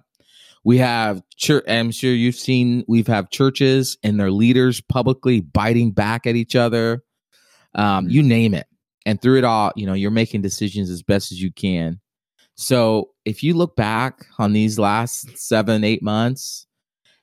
We 0.65 0.79
have 0.79 1.23
church. 1.37 1.65
I'm 1.69 1.91
sure 1.91 2.13
you've 2.13 2.37
seen. 2.37 2.85
We've 2.87 3.07
have 3.09 3.31
churches 3.31 3.99
and 4.03 4.19
their 4.19 4.31
leaders 4.31 4.81
publicly 4.81 5.41
biting 5.41 5.91
back 5.91 6.27
at 6.27 6.37
each 6.37 6.55
other. 6.55 7.03
Um, 7.75 8.09
you 8.09 8.23
name 8.23 8.55
it, 8.55 8.67
and 9.07 9.21
through 9.21 9.39
it 9.39 9.45
all, 9.45 9.73
you 9.77 9.87
know, 9.87 9.95
you're 9.95 10.11
making 10.11 10.43
decisions 10.43 10.91
as 10.91 11.03
best 11.03 11.33
as 11.33 11.43
you 11.43 11.51
can. 11.51 12.01
So, 12.55 13.11
if 13.25 13.43
you 13.43 13.55
look 13.55 13.77
back 13.77 14.27
on 14.39 14.53
these 14.53 14.79
last 14.79 15.37
seven, 15.39 15.85
eight 15.85 16.03
months, 16.03 16.67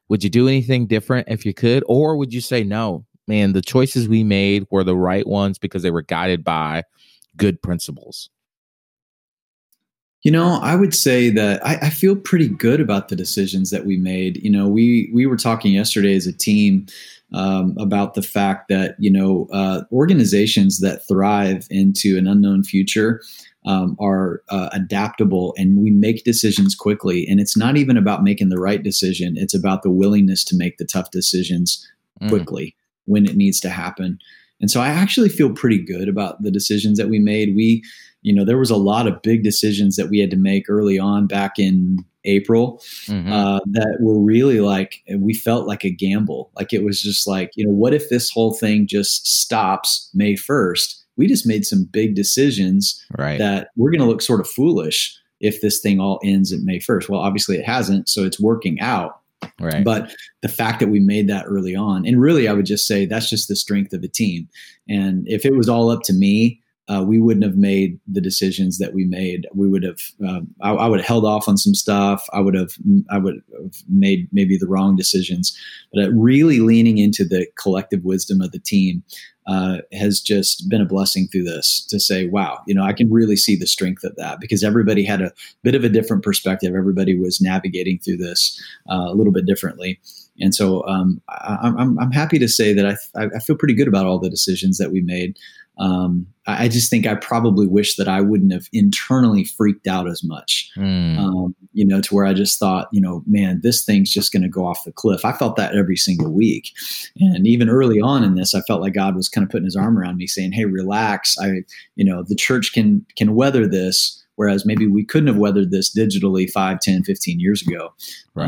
would 0.10 0.24
you 0.24 0.29
do 0.29 0.48
anything 0.48 0.88
different 0.88 1.27
if 1.29 1.46
you 1.46 1.53
could, 1.53 1.84
or 1.88 2.17
would 2.17 2.34
you 2.34 2.41
say 2.41 2.63
no? 2.63 3.05
Man, 3.27 3.53
the 3.53 3.62
choices 3.62 4.10
we 4.10 4.24
made 4.24 4.65
were 4.72 4.84
the 4.84 4.96
right 4.96 5.25
ones 5.25 5.60
because 5.60 5.84
they 5.84 5.91
were 5.91 6.01
guided 6.01 6.43
by 6.43 6.84
good 7.38 7.62
principles. 7.62 8.31
You 10.24 10.32
know, 10.32 10.60
I 10.62 10.76
would 10.76 10.94
say 10.94 11.30
that 11.30 11.66
I, 11.66 11.76
I, 11.84 11.90
feel 11.90 12.16
pretty 12.16 12.50
good 12.50 12.82
about 12.82 13.08
the 13.08 13.16
decisions 13.16 13.70
that 13.70 13.86
we 13.86 13.96
made. 13.96 14.38
You 14.44 14.52
know, 14.52 14.68
we 14.68 15.10
we 15.14 15.26
were 15.26 15.38
talking 15.38 15.72
yesterday 15.72 16.14
as 16.14 16.28
a 16.28 16.34
team 16.34 16.88
um, 17.34 17.74
about 17.80 18.16
the 18.16 18.22
fact 18.22 18.68
that 18.68 18.96
you 19.00 19.10
know 19.10 19.48
uh, 19.54 19.84
organizations 19.94 20.80
that 20.80 21.08
thrive 21.08 21.68
into 21.70 22.18
an 22.18 22.28
unknown 22.28 22.64
future 22.64 23.22
um, 23.66 23.96
are 23.98 24.42
uh, 24.50 24.70
adaptable 24.74 25.54
and 25.58 25.82
we 25.82 25.92
make 25.92 26.26
decisions 26.26 26.76
quickly. 26.76 27.26
And 27.28 27.40
it's 27.40 27.56
not 27.56 27.78
even 27.78 27.96
about 27.96 28.24
making 28.24 28.50
the 28.50 28.60
right 28.60 28.84
decision; 28.84 29.36
it's 29.38 29.54
about 29.54 29.84
the 29.84 29.92
willingness 29.92 30.44
to 30.46 30.58
make 30.58 30.80
the 30.80 30.86
tough 30.86 31.12
decisions 31.12 31.88
mm. 32.22 32.28
quickly 32.28 32.66
mm. 32.66 32.74
when 33.06 33.26
it 33.26 33.38
needs 33.38 33.62
to 33.62 33.70
happen. 33.70 34.20
And 34.62 34.70
so 34.70 34.82
I 34.82 34.90
actually 34.90 35.30
feel 35.30 35.54
pretty 35.54 35.78
good 35.78 36.10
about 36.10 36.42
the 36.42 36.52
decisions 36.52 36.98
that 36.98 37.10
we 37.10 37.20
made. 37.20 37.56
We 37.56 37.84
you 38.22 38.34
know, 38.34 38.44
there 38.44 38.58
was 38.58 38.70
a 38.70 38.76
lot 38.76 39.08
of 39.08 39.22
big 39.22 39.44
decisions 39.44 39.96
that 39.96 40.10
we 40.10 40.20
had 40.20 40.32
to 40.32 40.38
make 40.38 40.70
early 40.70 41.00
on 41.00 41.28
back 41.28 41.58
in 41.58 42.06
April 42.26 42.82
mm-hmm. 43.06 43.32
uh, 43.32 43.60
that 43.72 43.98
were 44.02 44.20
really 44.20 44.60
like, 44.60 45.04
we 45.18 45.34
felt 45.34 45.68
like 45.68 45.84
a 45.84 45.90
gamble. 45.90 46.52
Like 46.56 46.74
it 46.74 46.84
was 46.84 47.02
just 47.02 47.28
like, 47.28 47.52
you 47.56 47.66
know, 47.66 47.74
what 47.74 47.94
if 47.94 48.10
this 48.10 48.30
whole 48.30 48.54
thing 48.54 48.88
just 48.88 49.26
stops 49.28 50.10
May 50.14 50.34
1st? 50.34 50.96
We 51.16 51.28
just 51.28 51.48
made 51.48 51.66
some 51.66 51.86
big 51.86 52.16
decisions 52.16 53.06
right. 53.18 53.40
that 53.40 53.70
we're 53.76 53.92
going 53.92 54.02
to 54.02 54.08
look 54.08 54.22
sort 54.22 54.42
of 54.42 54.50
foolish 54.50 55.18
if 55.40 55.62
this 55.62 55.80
thing 55.80 56.00
all 56.00 56.20
ends 56.24 56.52
at 56.52 56.62
May 56.62 56.80
1st. 56.80 57.10
Well, 57.10 57.22
obviously 57.22 57.58
it 57.58 57.66
hasn't, 57.66 58.10
so 58.10 58.24
it's 58.24 58.40
working 58.40 58.80
out. 58.82 59.22
Right. 59.60 59.84
But 59.86 60.14
the 60.42 60.50
fact 60.50 60.80
that 60.80 60.90
we 60.90 61.00
made 61.00 61.30
that 61.30 61.46
early 61.48 61.76
on, 61.76 62.06
and 62.06 62.20
really, 62.20 62.48
I 62.48 62.54
would 62.54 62.66
just 62.66 62.86
say 62.86 63.06
that's 63.06 63.30
just 63.30 63.48
the 63.48 63.56
strength 63.56 63.94
of 63.94 64.04
a 64.04 64.08
team. 64.08 64.50
And 64.90 65.26
if 65.28 65.46
it 65.46 65.56
was 65.56 65.70
all 65.70 65.90
up 65.90 66.02
to 66.04 66.14
me, 66.14 66.62
uh, 66.89 67.03
we 67.03 67.19
wouldn't 67.19 67.46
have 67.46 67.55
made 67.55 68.00
the 68.08 68.19
decisions 68.19 68.79
that 68.79 68.93
we 68.93 69.05
made. 69.05 69.48
We 69.53 69.69
would 69.69 69.84
have, 69.84 70.00
uh, 70.27 70.41
I, 70.62 70.72
I, 70.72 70.88
would 70.88 71.00
have 71.00 71.08
held 71.08 71.24
off 71.24 71.48
on 71.48 71.55
some 71.55 71.75
stuff. 71.75 72.27
I 72.34 72.39
would 72.39 72.55
have, 72.55 72.72
I 73.12 73.19
would 73.19 73.41
have 73.62 73.75
made 73.88 74.27
maybe 74.31 74.58
the 74.58 74.67
wrong 74.67 74.96
decisions. 74.96 75.55
But 75.93 76.03
uh, 76.03 76.12
really 76.12 76.60
leaning 76.60 76.98
into 76.98 77.24
the 77.24 77.46
collective 77.62 78.03
wisdom 78.03 78.41
of 78.41 78.51
the 78.51 78.60
team 78.60 79.03
uh, 79.46 79.77
has 79.93 80.19
just 80.19 80.67
been 80.67 80.81
a 80.81 80.86
blessing 80.86 81.27
through 81.27 81.43
this 81.43 81.86
to 81.89 82.00
say, 82.00 82.25
wow, 82.25 82.60
you 82.65 82.74
know, 82.74 82.84
I 82.84 82.93
can 82.93 83.12
really 83.12 83.36
see 83.36 83.55
the 83.55 83.67
strength 83.67 84.03
of 84.03 84.15
that 84.15 84.39
because 84.39 84.63
everybody 84.63 85.03
had 85.03 85.22
a 85.22 85.31
bit 85.63 85.75
of 85.75 85.84
a 85.84 85.89
different 85.89 86.24
perspective. 86.24 86.74
Everybody 86.75 87.17
was 87.17 87.39
navigating 87.39 88.00
through 88.00 88.17
this 88.17 88.60
uh, 88.91 89.08
a 89.10 89.15
little 89.15 89.34
bit 89.34 89.46
differently. 89.46 90.00
And 90.39 90.55
so 90.55 90.86
um, 90.88 91.22
I, 91.29 91.58
am 91.63 92.00
I'm 92.00 92.12
happy 92.12 92.39
to 92.39 92.48
say 92.48 92.74
that 92.74 92.98
I, 93.15 93.25
I 93.36 93.39
feel 93.39 93.58
pretty 93.58 93.74
good 93.74 93.88
about 93.88 94.05
all 94.05 94.19
the 94.19 94.29
decisions 94.29 94.77
that 94.77 94.91
we 94.91 95.01
made 95.01 95.38
um, 95.79 96.27
I 96.45 96.67
just 96.67 96.89
think 96.89 97.05
I 97.07 97.15
probably 97.15 97.67
wish 97.67 97.95
that 97.95 98.07
I 98.07 98.21
wouldn't 98.21 98.51
have 98.51 98.67
internally 98.74 99.45
freaked 99.45 99.88
out 99.88 100.09
as 100.09 100.24
much, 100.24 100.69
mm. 100.75 101.17
um, 101.17 101.55
you 101.74 101.86
know, 101.86 102.01
to 102.01 102.15
where 102.15 102.25
I 102.25 102.33
just 102.33 102.59
thought, 102.59 102.89
you 102.91 103.00
know, 103.00 103.24
man, 103.27 103.62
this 103.63 103.86
thing's 103.86 104.12
just 104.12 104.31
going 104.31 104.43
to 104.43 104.50
go 104.50 104.65
off 104.65 104.83
the 104.83 104.91
cliff. 104.91 105.24
I 105.24 105.31
felt 105.31 105.55
that 105.57 105.75
every 105.75 105.95
single 105.95 106.31
week. 106.31 106.71
And 107.19 107.48
even 107.48 107.69
early 107.69 108.01
on 108.01 108.24
in 108.24 108.36
this, 108.36 108.53
I 108.53 108.62
felt 108.62 108.81
like 108.81 108.93
God 108.93 109.15
was 109.15 109.29
kind 109.29 109.43
of 109.45 109.51
putting 109.51 109.65
his 109.65 109.75
arm 109.75 109.98
around 109.98 110.17
me 110.17 110.27
saying, 110.27 110.51
Hey, 110.51 110.65
relax. 110.65 111.38
I, 111.39 111.62
you 111.95 112.03
know, 112.03 112.24
the 112.24 112.36
church 112.36 112.74
can, 112.74 113.05
can 113.15 113.36
weather 113.36 113.67
this. 113.67 114.15
Whereas 114.36 114.65
maybe 114.65 114.88
we 114.88 115.03
couldn't 115.03 115.27
have 115.27 115.38
weathered 115.38 115.69
this 115.69 115.93
digitally 115.93 116.50
5, 116.50 116.79
10, 116.79 117.03
15 117.03 117.39
years 117.41 117.62
ago. 117.62 117.93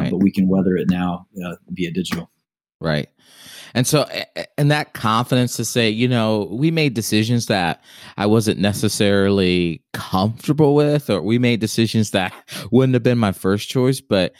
Um, 0.05 0.11
but 0.11 0.23
we 0.23 0.31
can 0.31 0.47
weather 0.47 0.77
it 0.77 0.89
now 0.89 1.27
uh, 1.45 1.55
via 1.69 1.91
digital. 1.91 2.31
Right. 2.79 3.09
And 3.73 3.87
so, 3.87 4.05
and 4.57 4.71
that 4.71 4.93
confidence 4.93 5.55
to 5.57 5.65
say, 5.65 5.89
you 5.89 6.07
know, 6.07 6.49
we 6.51 6.71
made 6.71 6.93
decisions 6.93 7.45
that 7.47 7.83
I 8.17 8.25
wasn't 8.25 8.59
necessarily 8.59 9.83
comfortable 9.93 10.75
with, 10.75 11.09
or 11.09 11.21
we 11.21 11.39
made 11.39 11.59
decisions 11.59 12.11
that 12.11 12.33
wouldn't 12.71 12.93
have 12.93 13.03
been 13.03 13.17
my 13.17 13.31
first 13.31 13.69
choice. 13.69 14.01
But 14.01 14.33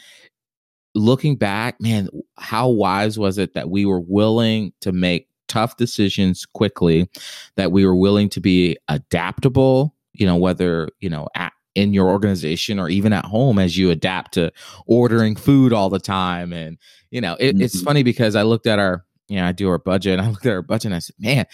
looking 0.94 1.36
back, 1.36 1.80
man, 1.80 2.08
how 2.38 2.68
wise 2.68 3.18
was 3.18 3.38
it 3.38 3.54
that 3.54 3.70
we 3.70 3.86
were 3.86 4.00
willing 4.00 4.72
to 4.80 4.92
make 4.92 5.28
tough 5.48 5.76
decisions 5.76 6.46
quickly, 6.46 7.08
that 7.56 7.72
we 7.72 7.84
were 7.84 7.96
willing 7.96 8.28
to 8.30 8.40
be 8.40 8.76
adaptable, 8.88 9.94
you 10.12 10.26
know, 10.26 10.36
whether, 10.36 10.88
you 11.00 11.10
know, 11.10 11.28
at, 11.34 11.52
in 11.74 11.94
your 11.94 12.08
organization 12.08 12.78
or 12.78 12.88
even 12.88 13.12
at 13.12 13.24
home 13.24 13.58
as 13.58 13.76
you 13.76 13.90
adapt 13.90 14.34
to 14.34 14.52
ordering 14.86 15.34
food 15.36 15.72
all 15.72 15.88
the 15.88 15.98
time 15.98 16.52
and 16.52 16.76
you 17.10 17.20
know 17.20 17.34
it, 17.40 17.54
mm-hmm. 17.54 17.62
it's 17.62 17.80
funny 17.80 18.02
because 18.02 18.36
i 18.36 18.42
looked 18.42 18.66
at 18.66 18.78
our 18.78 19.04
you 19.28 19.36
know, 19.36 19.46
I 19.46 19.52
do 19.52 19.68
our 19.68 19.78
budget. 19.78 20.20
I 20.20 20.28
looked 20.30 20.46
at 20.46 20.52
our 20.52 20.62
budget 20.62 20.86
and 20.86 20.94
I 20.94 20.98
said, 21.00 21.16
man, 21.18 21.46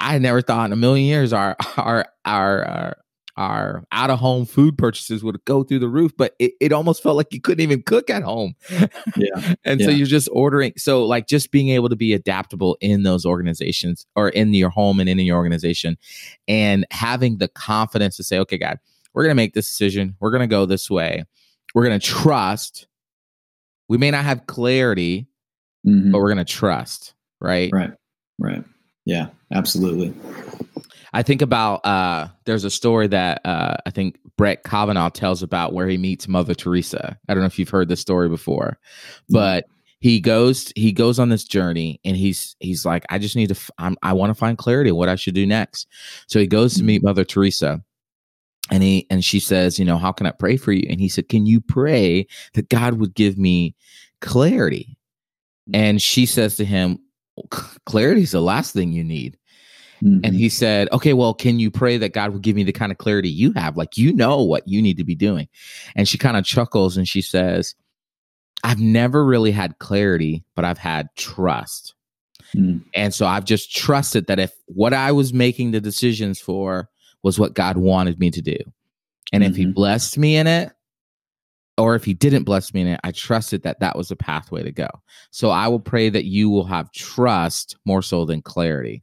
I 0.00 0.18
never 0.18 0.42
thought 0.42 0.66
in 0.66 0.72
a 0.72 0.76
million 0.76 1.06
years 1.06 1.32
our 1.32 1.56
our 1.76 2.06
our, 2.24 2.64
uh, 2.64 2.70
our 2.70 2.96
our 3.36 3.84
out 3.92 4.10
of 4.10 4.18
home 4.18 4.44
food 4.44 4.76
purchases 4.76 5.24
would 5.24 5.42
go 5.44 5.62
through 5.62 5.78
the 5.78 5.88
roof, 5.88 6.12
but 6.16 6.34
it, 6.38 6.52
it 6.60 6.72
almost 6.72 7.02
felt 7.02 7.16
like 7.16 7.32
you 7.32 7.40
couldn't 7.40 7.62
even 7.62 7.82
cook 7.82 8.10
at 8.10 8.22
home. 8.22 8.54
Yeah. 9.16 9.54
and 9.64 9.80
yeah. 9.80 9.86
so 9.86 9.90
you're 9.90 10.06
just 10.06 10.28
ordering. 10.32 10.74
So, 10.76 11.04
like, 11.06 11.26
just 11.26 11.50
being 11.50 11.70
able 11.70 11.88
to 11.88 11.96
be 11.96 12.12
adaptable 12.12 12.76
in 12.80 13.04
those 13.04 13.24
organizations 13.24 14.06
or 14.16 14.28
in 14.28 14.52
your 14.52 14.70
home 14.70 15.00
and 15.00 15.08
in 15.08 15.18
your 15.20 15.36
organization 15.36 15.96
and 16.46 16.86
having 16.90 17.38
the 17.38 17.48
confidence 17.48 18.16
to 18.18 18.24
say, 18.24 18.38
okay, 18.40 18.58
God, 18.58 18.78
we're 19.14 19.22
going 19.22 19.30
to 19.30 19.42
make 19.42 19.54
this 19.54 19.68
decision. 19.68 20.16
We're 20.20 20.30
going 20.30 20.40
to 20.40 20.46
go 20.46 20.66
this 20.66 20.90
way. 20.90 21.24
We're 21.74 21.86
going 21.86 21.98
to 21.98 22.06
trust. 22.06 22.86
We 23.88 23.96
may 23.98 24.10
not 24.10 24.24
have 24.24 24.46
clarity 24.46 25.26
mm-hmm. 25.86 26.10
but 26.10 26.18
we're 26.18 26.32
going 26.32 26.44
to 26.44 26.44
trust, 26.44 27.14
right? 27.40 27.70
Right. 27.72 27.92
Right. 28.38 28.64
Yeah, 29.04 29.28
absolutely. 29.52 30.14
I 31.12 31.22
think 31.22 31.42
about 31.42 31.84
uh 31.84 32.28
there's 32.44 32.64
a 32.64 32.70
story 32.70 33.06
that 33.08 33.44
uh 33.44 33.76
I 33.84 33.90
think 33.90 34.18
Brett 34.36 34.64
Kavanaugh 34.64 35.10
tells 35.10 35.42
about 35.42 35.72
where 35.72 35.88
he 35.88 35.98
meets 35.98 36.28
Mother 36.28 36.54
Teresa. 36.54 37.18
I 37.28 37.34
don't 37.34 37.42
know 37.42 37.46
if 37.46 37.58
you've 37.58 37.68
heard 37.68 37.88
this 37.88 38.00
story 38.00 38.28
before, 38.28 38.78
but 39.28 39.66
he 40.00 40.20
goes 40.20 40.72
he 40.74 40.90
goes 40.92 41.18
on 41.18 41.28
this 41.28 41.44
journey 41.44 42.00
and 42.04 42.16
he's 42.16 42.56
he's 42.60 42.86
like 42.86 43.04
I 43.10 43.18
just 43.18 43.36
need 43.36 43.54
to 43.54 43.72
I'm, 43.78 43.96
I 44.02 44.14
want 44.14 44.30
to 44.30 44.34
find 44.34 44.56
clarity 44.56 44.90
on 44.90 44.96
what 44.96 45.08
I 45.08 45.16
should 45.16 45.34
do 45.34 45.46
next. 45.46 45.86
So 46.28 46.38
he 46.38 46.46
goes 46.46 46.74
to 46.74 46.82
meet 46.82 46.98
mm-hmm. 46.98 47.08
Mother 47.08 47.24
Teresa 47.24 47.82
and 48.70 48.82
he 48.82 49.06
and 49.10 49.24
she 49.24 49.38
says, 49.38 49.78
you 49.78 49.84
know, 49.84 49.98
how 49.98 50.12
can 50.12 50.26
I 50.26 50.30
pray 50.30 50.56
for 50.56 50.72
you? 50.72 50.86
And 50.88 51.00
he 51.00 51.08
said, 51.08 51.28
"Can 51.28 51.46
you 51.46 51.60
pray 51.60 52.26
that 52.54 52.68
God 52.68 52.94
would 52.94 53.14
give 53.14 53.36
me 53.36 53.74
clarity?" 54.20 54.96
And 55.72 56.00
she 56.00 56.26
says 56.26 56.56
to 56.56 56.64
him, 56.64 56.98
Clarity 57.86 58.22
is 58.22 58.32
the 58.32 58.42
last 58.42 58.72
thing 58.72 58.92
you 58.92 59.04
need. 59.04 59.38
Mm-hmm. 60.02 60.20
And 60.24 60.34
he 60.34 60.48
said, 60.48 60.88
Okay, 60.92 61.12
well, 61.12 61.34
can 61.34 61.60
you 61.60 61.70
pray 61.70 61.96
that 61.98 62.12
God 62.12 62.32
will 62.32 62.40
give 62.40 62.56
me 62.56 62.64
the 62.64 62.72
kind 62.72 62.92
of 62.92 62.98
clarity 62.98 63.28
you 63.28 63.52
have? 63.52 63.76
Like, 63.76 63.96
you 63.96 64.12
know 64.12 64.42
what 64.42 64.66
you 64.66 64.82
need 64.82 64.96
to 64.98 65.04
be 65.04 65.14
doing. 65.14 65.48
And 65.94 66.08
she 66.08 66.18
kind 66.18 66.36
of 66.36 66.44
chuckles 66.44 66.96
and 66.96 67.06
she 67.06 67.22
says, 67.22 67.74
I've 68.64 68.80
never 68.80 69.24
really 69.24 69.50
had 69.50 69.78
clarity, 69.78 70.44
but 70.54 70.64
I've 70.64 70.78
had 70.78 71.08
trust. 71.16 71.94
Mm. 72.56 72.84
And 72.94 73.14
so 73.14 73.26
I've 73.26 73.44
just 73.44 73.74
trusted 73.74 74.26
that 74.26 74.38
if 74.38 74.52
what 74.66 74.92
I 74.92 75.12
was 75.12 75.32
making 75.32 75.70
the 75.70 75.80
decisions 75.80 76.40
for 76.40 76.88
was 77.22 77.38
what 77.38 77.54
God 77.54 77.76
wanted 77.76 78.18
me 78.18 78.30
to 78.30 78.42
do, 78.42 78.58
and 79.32 79.42
mm-hmm. 79.42 79.50
if 79.50 79.56
He 79.56 79.64
mm-hmm. 79.64 79.72
blessed 79.72 80.18
me 80.18 80.36
in 80.36 80.46
it, 80.46 80.72
or 81.82 81.96
if 81.96 82.04
He 82.04 82.14
didn't 82.14 82.44
bless 82.44 82.72
me 82.72 82.82
in 82.82 82.86
it, 82.86 83.00
I 83.02 83.10
trusted 83.10 83.62
that 83.62 83.80
that 83.80 83.96
was 83.96 84.10
a 84.10 84.16
pathway 84.16 84.62
to 84.62 84.70
go. 84.70 84.88
So 85.30 85.50
I 85.50 85.66
will 85.66 85.80
pray 85.80 86.08
that 86.08 86.24
you 86.24 86.48
will 86.48 86.64
have 86.64 86.92
trust 86.92 87.76
more 87.84 88.02
so 88.02 88.24
than 88.24 88.40
clarity. 88.40 89.02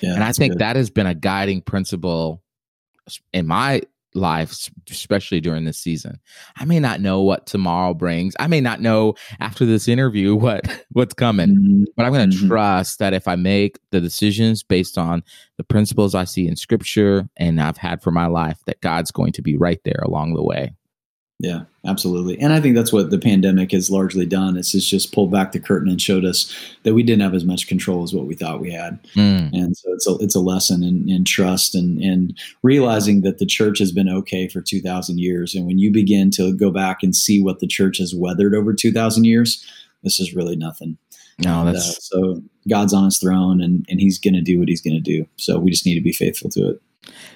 Yeah, 0.00 0.14
and 0.14 0.22
I 0.22 0.32
think 0.32 0.52
good. 0.52 0.60
that 0.60 0.76
has 0.76 0.88
been 0.88 1.06
a 1.06 1.14
guiding 1.14 1.62
principle 1.62 2.42
in 3.32 3.46
my 3.46 3.82
life, 4.14 4.70
especially 4.88 5.40
during 5.40 5.64
this 5.64 5.78
season. 5.78 6.20
I 6.56 6.64
may 6.64 6.78
not 6.78 7.00
know 7.00 7.22
what 7.22 7.46
tomorrow 7.46 7.92
brings. 7.92 8.36
I 8.38 8.46
may 8.46 8.60
not 8.60 8.80
know 8.80 9.14
after 9.40 9.66
this 9.66 9.88
interview 9.88 10.34
what 10.36 10.84
what's 10.92 11.14
coming, 11.14 11.48
mm-hmm. 11.48 11.84
but 11.96 12.06
I'm 12.06 12.12
going 12.12 12.30
to 12.30 12.36
mm-hmm. 12.36 12.48
trust 12.48 13.00
that 13.00 13.14
if 13.14 13.26
I 13.26 13.34
make 13.34 13.80
the 13.90 14.00
decisions 14.00 14.62
based 14.62 14.96
on 14.96 15.24
the 15.56 15.64
principles 15.64 16.14
I 16.14 16.24
see 16.24 16.46
in 16.46 16.54
Scripture 16.54 17.28
and 17.36 17.60
I've 17.60 17.78
had 17.78 18.00
for 18.00 18.12
my 18.12 18.26
life, 18.26 18.58
that 18.66 18.80
God's 18.80 19.10
going 19.10 19.32
to 19.32 19.42
be 19.42 19.56
right 19.56 19.80
there 19.84 20.02
along 20.02 20.34
the 20.34 20.44
way. 20.44 20.75
Yeah, 21.38 21.64
absolutely. 21.86 22.38
And 22.40 22.54
I 22.54 22.60
think 22.60 22.74
that's 22.74 22.94
what 22.94 23.10
the 23.10 23.18
pandemic 23.18 23.72
has 23.72 23.90
largely 23.90 24.24
done. 24.24 24.56
It's 24.56 24.72
just 24.72 25.12
pulled 25.12 25.30
back 25.30 25.52
the 25.52 25.60
curtain 25.60 25.90
and 25.90 26.00
showed 26.00 26.24
us 26.24 26.54
that 26.84 26.94
we 26.94 27.02
didn't 27.02 27.22
have 27.22 27.34
as 27.34 27.44
much 27.44 27.66
control 27.66 28.02
as 28.02 28.14
what 28.14 28.26
we 28.26 28.34
thought 28.34 28.60
we 28.60 28.72
had. 28.72 29.02
Mm. 29.14 29.52
And 29.52 29.76
so 29.76 29.92
it's 29.92 30.08
a, 30.08 30.14
it's 30.16 30.34
a 30.34 30.40
lesson 30.40 30.82
in, 30.82 31.08
in 31.10 31.24
trust 31.24 31.74
and, 31.74 32.02
and 32.02 32.38
realizing 32.62 33.20
that 33.20 33.36
the 33.36 33.44
church 33.44 33.78
has 33.80 33.92
been 33.92 34.08
okay 34.08 34.48
for 34.48 34.62
2,000 34.62 35.18
years. 35.18 35.54
And 35.54 35.66
when 35.66 35.78
you 35.78 35.92
begin 35.92 36.30
to 36.32 36.54
go 36.54 36.70
back 36.70 37.02
and 37.02 37.14
see 37.14 37.42
what 37.42 37.60
the 37.60 37.66
church 37.66 37.98
has 37.98 38.14
weathered 38.14 38.54
over 38.54 38.72
2,000 38.72 39.24
years, 39.24 39.62
this 40.02 40.18
is 40.18 40.34
really 40.34 40.56
nothing. 40.56 40.96
No, 41.38 41.66
and, 41.66 41.76
that's 41.76 41.90
uh, 41.90 42.00
so 42.00 42.42
God's 42.66 42.94
on 42.94 43.04
his 43.04 43.18
throne 43.18 43.60
and, 43.60 43.84
and 43.90 44.00
he's 44.00 44.18
going 44.18 44.32
to 44.32 44.40
do 44.40 44.58
what 44.58 44.68
he's 44.68 44.80
going 44.80 44.96
to 44.96 45.00
do. 45.00 45.26
So 45.36 45.58
we 45.58 45.70
just 45.70 45.84
need 45.84 45.96
to 45.96 46.00
be 46.00 46.12
faithful 46.14 46.48
to 46.50 46.70
it. 46.70 46.82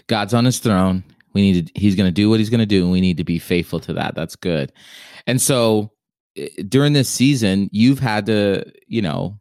God's 0.07 0.33
on 0.33 0.47
his 0.47 0.59
throne 0.59 1.05
we 1.33 1.41
need 1.43 1.67
to, 1.67 1.81
he's 1.81 1.97
going 1.97 2.09
to 2.09 2.13
do 2.13 2.29
what 2.29 2.39
he's 2.39 2.51
going 2.51 2.61
to 2.61 2.67
do, 2.67 2.83
and 2.83 2.93
we 2.93 3.01
need 3.01 3.17
to 3.17 3.25
be 3.25 3.39
faithful 3.39 3.81
to 3.81 3.93
that. 3.95 4.15
That's 4.15 4.37
good. 4.37 4.73
And 5.27 5.41
so 5.41 5.93
during 6.69 6.93
this 6.93 7.09
season, 7.09 7.69
you've 7.73 7.99
had 7.99 8.27
to, 8.27 8.65
you 8.87 9.03
know, 9.03 9.39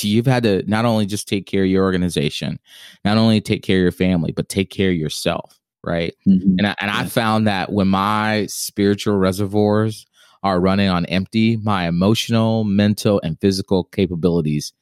you've 0.00 0.26
had 0.26 0.42
to 0.42 0.62
not 0.68 0.84
only 0.84 1.06
just 1.06 1.28
take 1.28 1.46
care 1.46 1.64
of 1.64 1.70
your 1.70 1.84
organization, 1.84 2.58
not 3.04 3.16
only 3.16 3.40
take 3.40 3.62
care 3.62 3.78
of 3.78 3.82
your 3.82 3.92
family, 3.92 4.32
but 4.32 4.48
take 4.48 4.70
care 4.70 4.90
of 4.90 4.96
yourself, 4.96 5.58
right? 5.84 6.14
Mm-hmm. 6.26 6.56
And 6.58 6.66
I, 6.66 6.74
and 6.80 6.90
I 6.90 7.04
found 7.04 7.46
that 7.46 7.72
when 7.72 7.88
my 7.88 8.46
spiritual 8.46 9.16
reservoirs 9.16 10.06
are 10.42 10.60
running 10.60 10.88
on 10.88 11.06
empty, 11.06 11.56
my 11.56 11.88
emotional, 11.88 12.64
mental, 12.64 13.20
and 13.24 13.40
physical 13.40 13.84
capabilities 13.84 14.72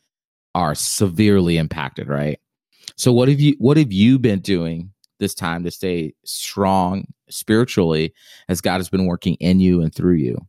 are 0.54 0.74
severely 0.74 1.56
impacted, 1.56 2.08
right? 2.08 2.40
So 2.96 3.12
what 3.12 3.28
have 3.28 3.40
you 3.40 3.56
what 3.58 3.76
have 3.76 3.92
you 3.92 4.18
been 4.18 4.40
doing 4.40 4.92
this 5.18 5.34
time 5.34 5.64
to 5.64 5.70
stay 5.70 6.14
strong 6.24 7.06
spiritually 7.28 8.12
as 8.48 8.60
God 8.60 8.78
has 8.78 8.88
been 8.88 9.06
working 9.06 9.34
in 9.34 9.60
you 9.60 9.80
and 9.80 9.94
through 9.94 10.14
you? 10.14 10.46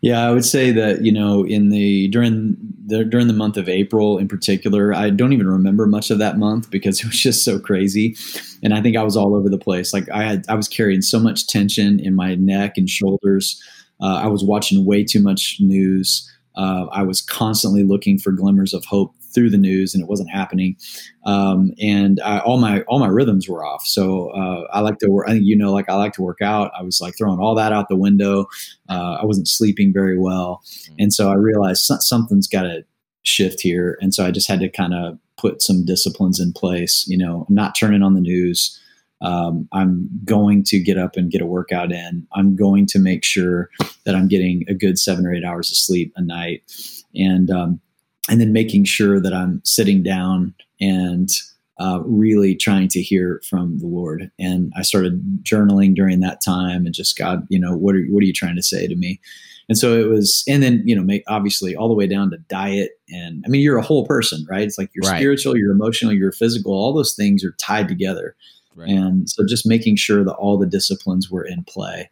Yeah, 0.00 0.20
I 0.20 0.30
would 0.30 0.44
say 0.44 0.70
that 0.72 1.04
you 1.04 1.10
know 1.10 1.44
in 1.44 1.70
the 1.70 2.08
during 2.08 2.56
the 2.86 3.04
during 3.04 3.26
the 3.26 3.32
month 3.32 3.56
of 3.56 3.68
April 3.68 4.18
in 4.18 4.28
particular, 4.28 4.94
I 4.94 5.10
don't 5.10 5.32
even 5.32 5.48
remember 5.48 5.86
much 5.86 6.10
of 6.10 6.18
that 6.18 6.38
month 6.38 6.70
because 6.70 7.00
it 7.04 7.06
was 7.06 7.18
just 7.18 7.44
so 7.44 7.58
crazy, 7.58 8.16
and 8.62 8.74
I 8.74 8.80
think 8.80 8.96
I 8.96 9.02
was 9.02 9.16
all 9.16 9.34
over 9.34 9.48
the 9.48 9.58
place. 9.58 9.92
Like 9.92 10.08
I 10.10 10.22
had 10.22 10.44
I 10.48 10.54
was 10.54 10.68
carrying 10.68 11.02
so 11.02 11.18
much 11.18 11.46
tension 11.48 11.98
in 11.98 12.14
my 12.14 12.36
neck 12.36 12.74
and 12.76 12.88
shoulders. 12.88 13.60
Uh, 14.00 14.20
I 14.22 14.28
was 14.28 14.44
watching 14.44 14.84
way 14.84 15.02
too 15.02 15.20
much 15.20 15.56
news. 15.58 16.30
Uh, 16.54 16.86
I 16.92 17.02
was 17.02 17.20
constantly 17.20 17.82
looking 17.82 18.18
for 18.18 18.30
glimmers 18.30 18.72
of 18.74 18.84
hope 18.84 19.12
through 19.38 19.50
the 19.50 19.56
news, 19.58 19.94
and 19.94 20.02
it 20.02 20.08
wasn't 20.08 20.30
happening. 20.30 20.76
Um, 21.24 21.72
and 21.80 22.20
I, 22.20 22.40
all 22.40 22.58
my 22.58 22.82
all 22.82 22.98
my 22.98 23.06
rhythms 23.06 23.48
were 23.48 23.64
off. 23.64 23.86
So 23.86 24.30
uh, 24.30 24.66
I 24.72 24.80
like 24.80 24.98
to 24.98 25.08
work. 25.08 25.28
I 25.28 25.32
think 25.32 25.44
you 25.44 25.56
know, 25.56 25.72
like 25.72 25.88
I 25.88 25.94
like 25.94 26.12
to 26.14 26.22
work 26.22 26.42
out. 26.42 26.72
I 26.76 26.82
was 26.82 27.00
like 27.00 27.16
throwing 27.16 27.38
all 27.38 27.54
that 27.54 27.72
out 27.72 27.88
the 27.88 27.96
window. 27.96 28.46
Uh, 28.88 29.18
I 29.20 29.24
wasn't 29.24 29.46
sleeping 29.46 29.92
very 29.92 30.18
well, 30.18 30.62
mm. 30.66 30.94
and 30.98 31.14
so 31.14 31.30
I 31.30 31.34
realized 31.34 31.84
something's 32.00 32.48
got 32.48 32.62
to 32.62 32.84
shift 33.22 33.60
here. 33.60 33.96
And 34.00 34.12
so 34.12 34.26
I 34.26 34.30
just 34.32 34.48
had 34.48 34.60
to 34.60 34.68
kind 34.68 34.94
of 34.94 35.18
put 35.36 35.62
some 35.62 35.84
disciplines 35.84 36.40
in 36.40 36.52
place. 36.52 37.06
You 37.06 37.18
know, 37.18 37.46
I'm 37.48 37.54
not 37.54 37.76
turning 37.78 38.02
on 38.02 38.14
the 38.14 38.20
news. 38.20 38.80
Um, 39.20 39.68
I'm 39.72 40.08
going 40.24 40.62
to 40.64 40.80
get 40.80 40.96
up 40.96 41.16
and 41.16 41.30
get 41.30 41.42
a 41.42 41.46
workout 41.46 41.92
in. 41.92 42.26
I'm 42.34 42.56
going 42.56 42.86
to 42.86 42.98
make 42.98 43.24
sure 43.24 43.68
that 44.04 44.14
I'm 44.14 44.28
getting 44.28 44.64
a 44.68 44.74
good 44.74 44.98
seven 44.98 45.26
or 45.26 45.34
eight 45.34 45.44
hours 45.44 45.70
of 45.70 45.76
sleep 45.76 46.12
a 46.16 46.22
night. 46.22 46.62
And 47.14 47.50
um, 47.50 47.80
and 48.28 48.40
then 48.40 48.52
making 48.52 48.84
sure 48.84 49.20
that 49.20 49.32
I'm 49.32 49.60
sitting 49.64 50.02
down 50.02 50.54
and 50.80 51.28
uh, 51.80 52.00
really 52.04 52.54
trying 52.56 52.88
to 52.88 53.00
hear 53.00 53.40
from 53.48 53.78
the 53.78 53.86
Lord. 53.86 54.30
And 54.38 54.72
I 54.76 54.82
started 54.82 55.22
journaling 55.42 55.94
during 55.94 56.20
that 56.20 56.40
time 56.40 56.86
and 56.86 56.94
just 56.94 57.16
God, 57.16 57.46
you 57.48 57.58
know, 57.58 57.76
what 57.76 57.94
are 57.94 58.04
what 58.06 58.22
are 58.22 58.26
you 58.26 58.32
trying 58.32 58.56
to 58.56 58.62
say 58.62 58.86
to 58.86 58.96
me? 58.96 59.20
And 59.68 59.76
so 59.76 59.98
it 59.98 60.08
was, 60.08 60.44
and 60.48 60.62
then 60.62 60.82
you 60.86 60.96
know, 60.96 61.02
make 61.02 61.22
obviously 61.28 61.76
all 61.76 61.88
the 61.88 61.94
way 61.94 62.06
down 62.06 62.30
to 62.30 62.38
diet. 62.48 62.92
And 63.10 63.44
I 63.46 63.48
mean, 63.48 63.60
you're 63.60 63.76
a 63.78 63.82
whole 63.82 64.06
person, 64.06 64.44
right? 64.50 64.62
It's 64.62 64.78
like 64.78 64.90
you're 64.94 65.08
right. 65.08 65.18
spiritual, 65.18 65.56
you're 65.56 65.72
emotional, 65.72 66.12
you're 66.12 66.32
physical. 66.32 66.72
All 66.72 66.94
those 66.94 67.14
things 67.14 67.44
are 67.44 67.54
tied 67.60 67.86
together. 67.86 68.34
Right. 68.78 68.90
And 68.90 69.28
so 69.28 69.44
just 69.44 69.66
making 69.66 69.96
sure 69.96 70.22
that 70.22 70.34
all 70.34 70.56
the 70.56 70.66
disciplines 70.66 71.28
were 71.28 71.44
in 71.44 71.64
play. 71.64 72.08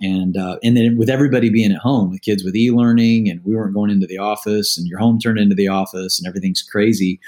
And 0.00 0.34
uh, 0.36 0.56
and 0.62 0.74
then 0.74 0.96
with 0.96 1.10
everybody 1.10 1.50
being 1.50 1.72
at 1.72 1.78
home, 1.78 2.10
with 2.10 2.22
kids 2.22 2.42
with 2.42 2.56
e-learning, 2.56 3.28
and 3.28 3.44
we 3.44 3.54
weren't 3.54 3.74
going 3.74 3.90
into 3.90 4.06
the 4.06 4.16
office, 4.16 4.78
and 4.78 4.86
your 4.86 4.98
home 4.98 5.18
turned 5.18 5.38
into 5.38 5.54
the 5.54 5.68
office, 5.68 6.18
and 6.18 6.26
everything's 6.26 6.62
crazy. 6.62 7.20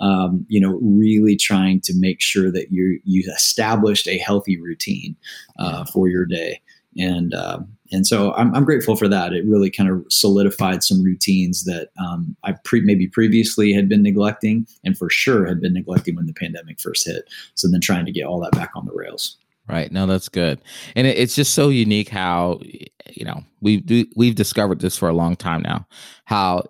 Um, 0.00 0.46
you 0.48 0.58
know, 0.58 0.78
really 0.82 1.36
trying 1.36 1.82
to 1.82 1.92
make 1.94 2.22
sure 2.22 2.50
that 2.50 2.72
you 2.72 2.98
you 3.04 3.30
established 3.30 4.08
a 4.08 4.16
healthy 4.16 4.58
routine 4.58 5.16
uh, 5.58 5.84
for 5.84 6.08
your 6.08 6.24
day. 6.24 6.62
And 7.00 7.32
uh, 7.34 7.60
and 7.92 8.06
so 8.06 8.32
I'm, 8.34 8.54
I'm 8.54 8.64
grateful 8.64 8.96
for 8.96 9.08
that. 9.08 9.32
It 9.32 9.44
really 9.46 9.70
kind 9.70 9.90
of 9.90 10.04
solidified 10.08 10.82
some 10.82 11.02
routines 11.02 11.64
that 11.64 11.88
um, 11.98 12.36
I 12.44 12.52
pre- 12.64 12.82
maybe 12.82 13.08
previously 13.08 13.72
had 13.72 13.88
been 13.88 14.02
neglecting, 14.02 14.66
and 14.84 14.96
for 14.96 15.10
sure 15.10 15.46
had 15.46 15.60
been 15.60 15.72
neglecting 15.72 16.16
when 16.16 16.26
the 16.26 16.32
pandemic 16.32 16.80
first 16.80 17.06
hit. 17.06 17.28
So 17.54 17.68
then 17.68 17.80
trying 17.80 18.06
to 18.06 18.12
get 18.12 18.24
all 18.24 18.40
that 18.40 18.52
back 18.52 18.70
on 18.74 18.86
the 18.86 18.92
rails. 18.92 19.36
Right. 19.68 19.90
No, 19.92 20.06
that's 20.06 20.28
good, 20.28 20.60
and 20.96 21.06
it, 21.06 21.16
it's 21.18 21.34
just 21.34 21.54
so 21.54 21.68
unique 21.68 22.08
how 22.08 22.60
you 23.10 23.24
know 23.24 23.44
we've 23.60 24.08
we've 24.16 24.34
discovered 24.34 24.80
this 24.80 24.96
for 24.96 25.08
a 25.08 25.14
long 25.14 25.36
time 25.36 25.62
now. 25.62 25.86
How 26.24 26.66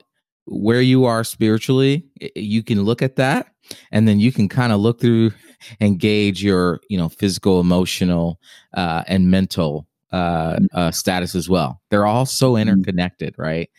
where 0.47 0.81
you 0.81 1.05
are 1.05 1.23
spiritually, 1.25 2.07
you 2.35 2.63
can 2.63 2.83
look 2.83 3.03
at 3.03 3.17
that, 3.17 3.49
and 3.93 4.07
then 4.07 4.21
you 4.21 4.33
can 4.33 4.49
kind 4.49 4.73
of 4.73 4.81
look 4.81 5.01
through 5.01 5.33
and 5.81 5.99
gauge 5.99 6.43
your 6.43 6.81
you 6.89 6.99
know 6.99 7.09
physical, 7.09 7.61
emotional, 7.61 8.39
uh, 8.75 9.03
and 9.07 9.31
mental 9.31 9.87
uh, 10.13 10.55
mm-hmm. 10.55 10.65
uh, 10.73 10.91
status 10.91 11.35
as 11.35 11.49
well. 11.49 11.81
They're 11.91 12.07
all 12.07 12.27
so 12.27 12.53
mm-hmm. 12.53 12.69
interconnected, 12.69 13.35
right? 13.39 13.71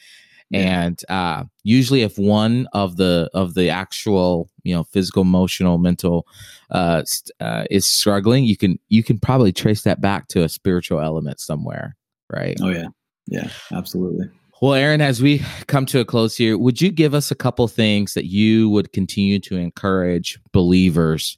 Yeah. 0.50 0.84
And 0.84 1.02
uh, 1.08 1.46
usually, 1.64 2.02
if 2.02 2.18
one 2.18 2.68
of 2.74 2.98
the 2.98 3.30
of 3.34 3.54
the 3.54 3.70
actual 3.70 4.50
you 4.64 4.76
know 4.76 4.84
physical, 4.84 5.22
emotional, 5.22 5.78
mental 5.78 6.28
uh, 6.72 7.04
uh, 7.40 7.64
is 7.72 7.86
struggling, 7.86 8.44
you 8.44 8.58
can 8.58 8.78
you 8.90 9.02
can 9.02 9.18
probably 9.18 9.54
trace 9.54 9.84
that 9.84 10.02
back 10.02 10.28
to 10.30 10.44
a 10.44 10.50
spiritual 10.50 11.00
element 11.00 11.40
somewhere, 11.40 11.96
right? 12.30 12.58
Oh 12.62 12.70
yeah, 12.70 12.88
yeah, 13.28 13.50
absolutely. 13.72 14.28
Well, 14.62 14.74
Aaron, 14.74 15.02
as 15.02 15.22
we 15.22 15.42
come 15.68 15.88
to 15.88 16.02
a 16.02 16.06
close 16.06 16.36
here, 16.36 16.56
would 16.58 16.82
you 16.82 16.92
give 16.92 17.16
us 17.16 17.32
a 17.32 17.36
couple 17.36 17.68
things 17.68 18.14
that 18.14 18.26
you 18.26 18.70
would 18.70 18.94
continue 18.94 19.40
to 19.40 19.56
encourage 19.56 20.38
believers 20.52 21.36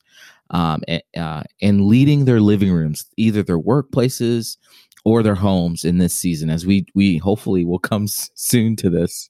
um, 0.50 0.82
uh, 1.18 1.44
and 1.62 1.86
leading 1.88 2.26
their 2.26 2.40
living 2.42 2.72
rooms, 2.72 3.06
either 3.18 3.44
their 3.44 3.60
workplaces 3.60 4.58
or 5.06 5.24
their 5.24 5.36
homes 5.36 5.84
in 5.84 5.98
this 5.98 6.14
season 6.14 6.50
as 6.50 6.66
we 6.66 6.86
we 6.96 7.18
hopefully 7.18 7.66
will 7.66 7.80
come 7.80 8.04
s- 8.04 8.30
soon 8.36 8.76
to 8.78 8.90
this. 8.90 9.30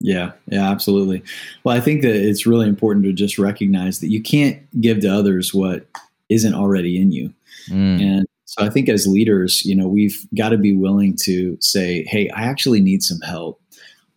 Yeah 0.00 0.32
yeah 0.46 0.70
absolutely. 0.70 1.22
Well 1.64 1.76
i 1.76 1.80
think 1.80 2.02
that 2.02 2.14
it's 2.16 2.46
really 2.46 2.68
important 2.68 3.04
to 3.04 3.12
just 3.12 3.38
recognize 3.38 4.00
that 4.00 4.10
you 4.10 4.22
can't 4.22 4.58
give 4.80 5.00
to 5.00 5.08
others 5.08 5.52
what 5.54 5.86
isn't 6.28 6.54
already 6.54 7.00
in 7.00 7.12
you. 7.12 7.32
Mm. 7.68 8.00
and 8.00 8.26
so 8.46 8.64
i 8.64 8.70
think 8.70 8.88
as 8.88 9.06
leaders 9.06 9.64
you 9.66 9.76
know 9.76 9.86
we've 9.86 10.26
got 10.34 10.48
to 10.50 10.56
be 10.58 10.74
willing 10.74 11.14
to 11.22 11.58
say 11.60 12.04
hey 12.04 12.30
i 12.30 12.42
actually 12.42 12.80
need 12.80 13.02
some 13.02 13.20
help. 13.20 13.60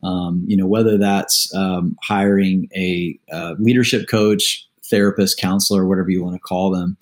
Um, 0.03 0.43
you 0.47 0.57
know 0.57 0.67
whether 0.67 0.97
that's 0.97 1.53
um, 1.55 1.95
hiring 2.03 2.67
a 2.75 3.17
uh, 3.31 3.55
leadership 3.59 4.07
coach 4.09 4.67
therapist 4.93 5.39
counselor 5.39 5.88
whatever 5.88 6.12
you 6.12 6.23
want 6.23 6.36
to 6.36 6.39
call 6.39 6.69
them 6.71 6.97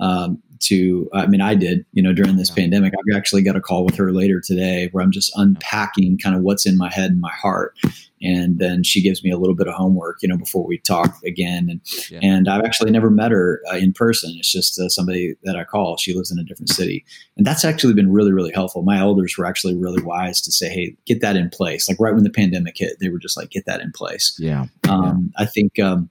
um, 0.00 0.42
to 0.58 1.08
I 1.12 1.26
mean 1.26 1.40
I 1.40 1.54
did 1.54 1.84
you 1.92 2.02
know 2.02 2.12
during 2.12 2.36
this 2.36 2.48
yeah. 2.50 2.56
pandemic. 2.56 2.92
I've 2.94 3.16
actually 3.16 3.42
got 3.42 3.56
a 3.56 3.60
call 3.60 3.84
with 3.84 3.94
her 3.96 4.12
later 4.12 4.40
today 4.40 4.88
where 4.92 5.02
I'm 5.02 5.10
just 5.10 5.32
unpacking 5.36 6.18
kind 6.18 6.34
of 6.34 6.42
what's 6.42 6.66
in 6.66 6.76
my 6.76 6.92
head 6.92 7.10
and 7.10 7.20
my 7.20 7.32
heart. 7.32 7.76
And 8.22 8.58
then 8.58 8.82
she 8.82 9.02
gives 9.02 9.22
me 9.22 9.30
a 9.30 9.36
little 9.36 9.54
bit 9.54 9.68
of 9.68 9.74
homework 9.74 10.18
you 10.22 10.28
know 10.28 10.36
before 10.36 10.66
we 10.66 10.78
talk 10.78 11.14
again. 11.24 11.68
And 11.70 11.80
yeah. 12.10 12.20
and 12.22 12.48
I've 12.48 12.64
actually 12.64 12.90
never 12.90 13.10
met 13.10 13.30
her 13.30 13.60
uh, 13.70 13.76
in 13.76 13.92
person. 13.92 14.34
It's 14.38 14.50
just 14.50 14.78
uh, 14.78 14.88
somebody 14.88 15.34
that 15.44 15.56
I 15.56 15.64
call. 15.64 15.96
She 15.96 16.14
lives 16.14 16.30
in 16.30 16.38
a 16.38 16.44
different 16.44 16.70
city. 16.70 17.04
And 17.36 17.46
that's 17.46 17.64
actually 17.64 17.94
been 17.94 18.12
really 18.12 18.32
really 18.32 18.52
helpful. 18.52 18.82
My 18.82 18.98
elders 18.98 19.36
were 19.36 19.46
actually 19.46 19.76
really 19.76 20.02
wise 20.02 20.40
to 20.42 20.52
say 20.52 20.68
hey 20.68 20.96
get 21.06 21.20
that 21.20 21.36
in 21.36 21.50
place. 21.50 21.88
Like 21.88 22.00
right 22.00 22.14
when 22.14 22.24
the 22.24 22.30
pandemic 22.30 22.78
hit 22.78 22.98
they 23.00 23.08
were 23.08 23.18
just 23.18 23.36
like 23.36 23.50
get 23.50 23.66
that 23.66 23.80
in 23.80 23.92
place. 23.92 24.36
Yeah, 24.38 24.66
um, 24.88 25.32
yeah. 25.36 25.42
I 25.42 25.46
think 25.46 25.78
um, 25.78 26.10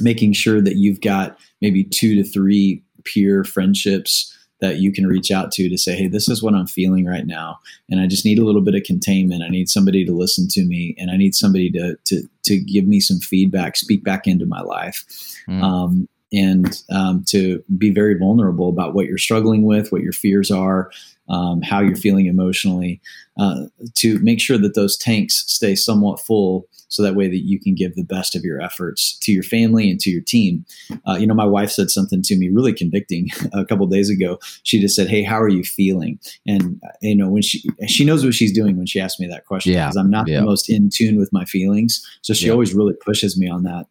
making 0.00 0.32
sure 0.32 0.60
that 0.60 0.76
you've 0.76 1.00
got 1.00 1.38
maybe 1.60 1.84
two 1.84 2.14
to 2.16 2.24
three 2.24 2.82
peer 3.04 3.44
friendships 3.44 4.36
that 4.60 4.78
you 4.78 4.92
can 4.92 5.06
reach 5.06 5.32
out 5.32 5.50
to 5.50 5.68
to 5.68 5.76
say, 5.76 5.96
hey, 5.96 6.06
this 6.06 6.28
is 6.28 6.40
what 6.40 6.54
I'm 6.54 6.68
feeling 6.68 7.04
right 7.04 7.26
now, 7.26 7.58
and 7.90 8.00
I 8.00 8.06
just 8.06 8.24
need 8.24 8.38
a 8.38 8.44
little 8.44 8.60
bit 8.62 8.76
of 8.76 8.84
containment. 8.84 9.42
I 9.42 9.48
need 9.48 9.68
somebody 9.68 10.04
to 10.04 10.12
listen 10.12 10.46
to 10.50 10.64
me, 10.64 10.94
and 10.98 11.10
I 11.10 11.16
need 11.16 11.34
somebody 11.34 11.70
to 11.72 11.96
to 12.04 12.22
to 12.44 12.60
give 12.60 12.86
me 12.86 13.00
some 13.00 13.18
feedback, 13.18 13.76
speak 13.76 14.04
back 14.04 14.26
into 14.26 14.46
my 14.46 14.60
life. 14.60 15.04
Mm. 15.48 15.62
Um, 15.62 16.08
and 16.32 16.82
um, 16.90 17.24
to 17.28 17.62
be 17.76 17.90
very 17.90 18.16
vulnerable 18.18 18.68
about 18.68 18.94
what 18.94 19.06
you're 19.06 19.18
struggling 19.18 19.64
with, 19.64 19.92
what 19.92 20.00
your 20.00 20.14
fears 20.14 20.50
are, 20.50 20.90
um, 21.28 21.60
how 21.60 21.80
you're 21.80 21.94
feeling 21.94 22.26
emotionally, 22.26 23.00
uh, 23.38 23.64
to 23.96 24.18
make 24.20 24.40
sure 24.40 24.58
that 24.58 24.74
those 24.74 24.96
tanks 24.96 25.44
stay 25.46 25.74
somewhat 25.74 26.20
full 26.20 26.66
so 26.92 27.02
that 27.02 27.14
way 27.14 27.26
that 27.26 27.46
you 27.46 27.58
can 27.58 27.74
give 27.74 27.94
the 27.94 28.04
best 28.04 28.36
of 28.36 28.44
your 28.44 28.60
efforts 28.60 29.16
to 29.20 29.32
your 29.32 29.42
family 29.42 29.90
and 29.90 29.98
to 29.98 30.10
your 30.10 30.20
team. 30.20 30.62
Uh, 31.08 31.14
you 31.14 31.26
know, 31.26 31.32
my 31.32 31.46
wife 31.46 31.70
said 31.70 31.90
something 31.90 32.20
to 32.20 32.36
me 32.36 32.50
really 32.50 32.74
convicting 32.74 33.30
a 33.54 33.64
couple 33.64 33.86
days 33.86 34.10
ago. 34.10 34.38
She 34.62 34.78
just 34.78 34.94
said, 34.94 35.08
"Hey, 35.08 35.22
how 35.22 35.40
are 35.40 35.48
you 35.48 35.64
feeling?" 35.64 36.18
And 36.46 36.78
uh, 36.84 36.92
you 37.00 37.16
know, 37.16 37.30
when 37.30 37.40
she 37.40 37.64
she 37.86 38.04
knows 38.04 38.24
what 38.24 38.34
she's 38.34 38.52
doing 38.52 38.76
when 38.76 38.86
she 38.86 39.00
asked 39.00 39.18
me 39.18 39.26
that 39.28 39.46
question 39.46 39.72
because 39.72 39.96
yeah. 39.96 40.00
I'm 40.00 40.10
not 40.10 40.28
yeah. 40.28 40.40
the 40.40 40.46
most 40.46 40.68
in 40.68 40.90
tune 40.92 41.18
with 41.18 41.32
my 41.32 41.46
feelings, 41.46 42.06
so 42.20 42.34
she 42.34 42.46
yeah. 42.46 42.52
always 42.52 42.74
really 42.74 42.94
pushes 42.94 43.38
me 43.38 43.48
on 43.48 43.62
that. 43.62 43.86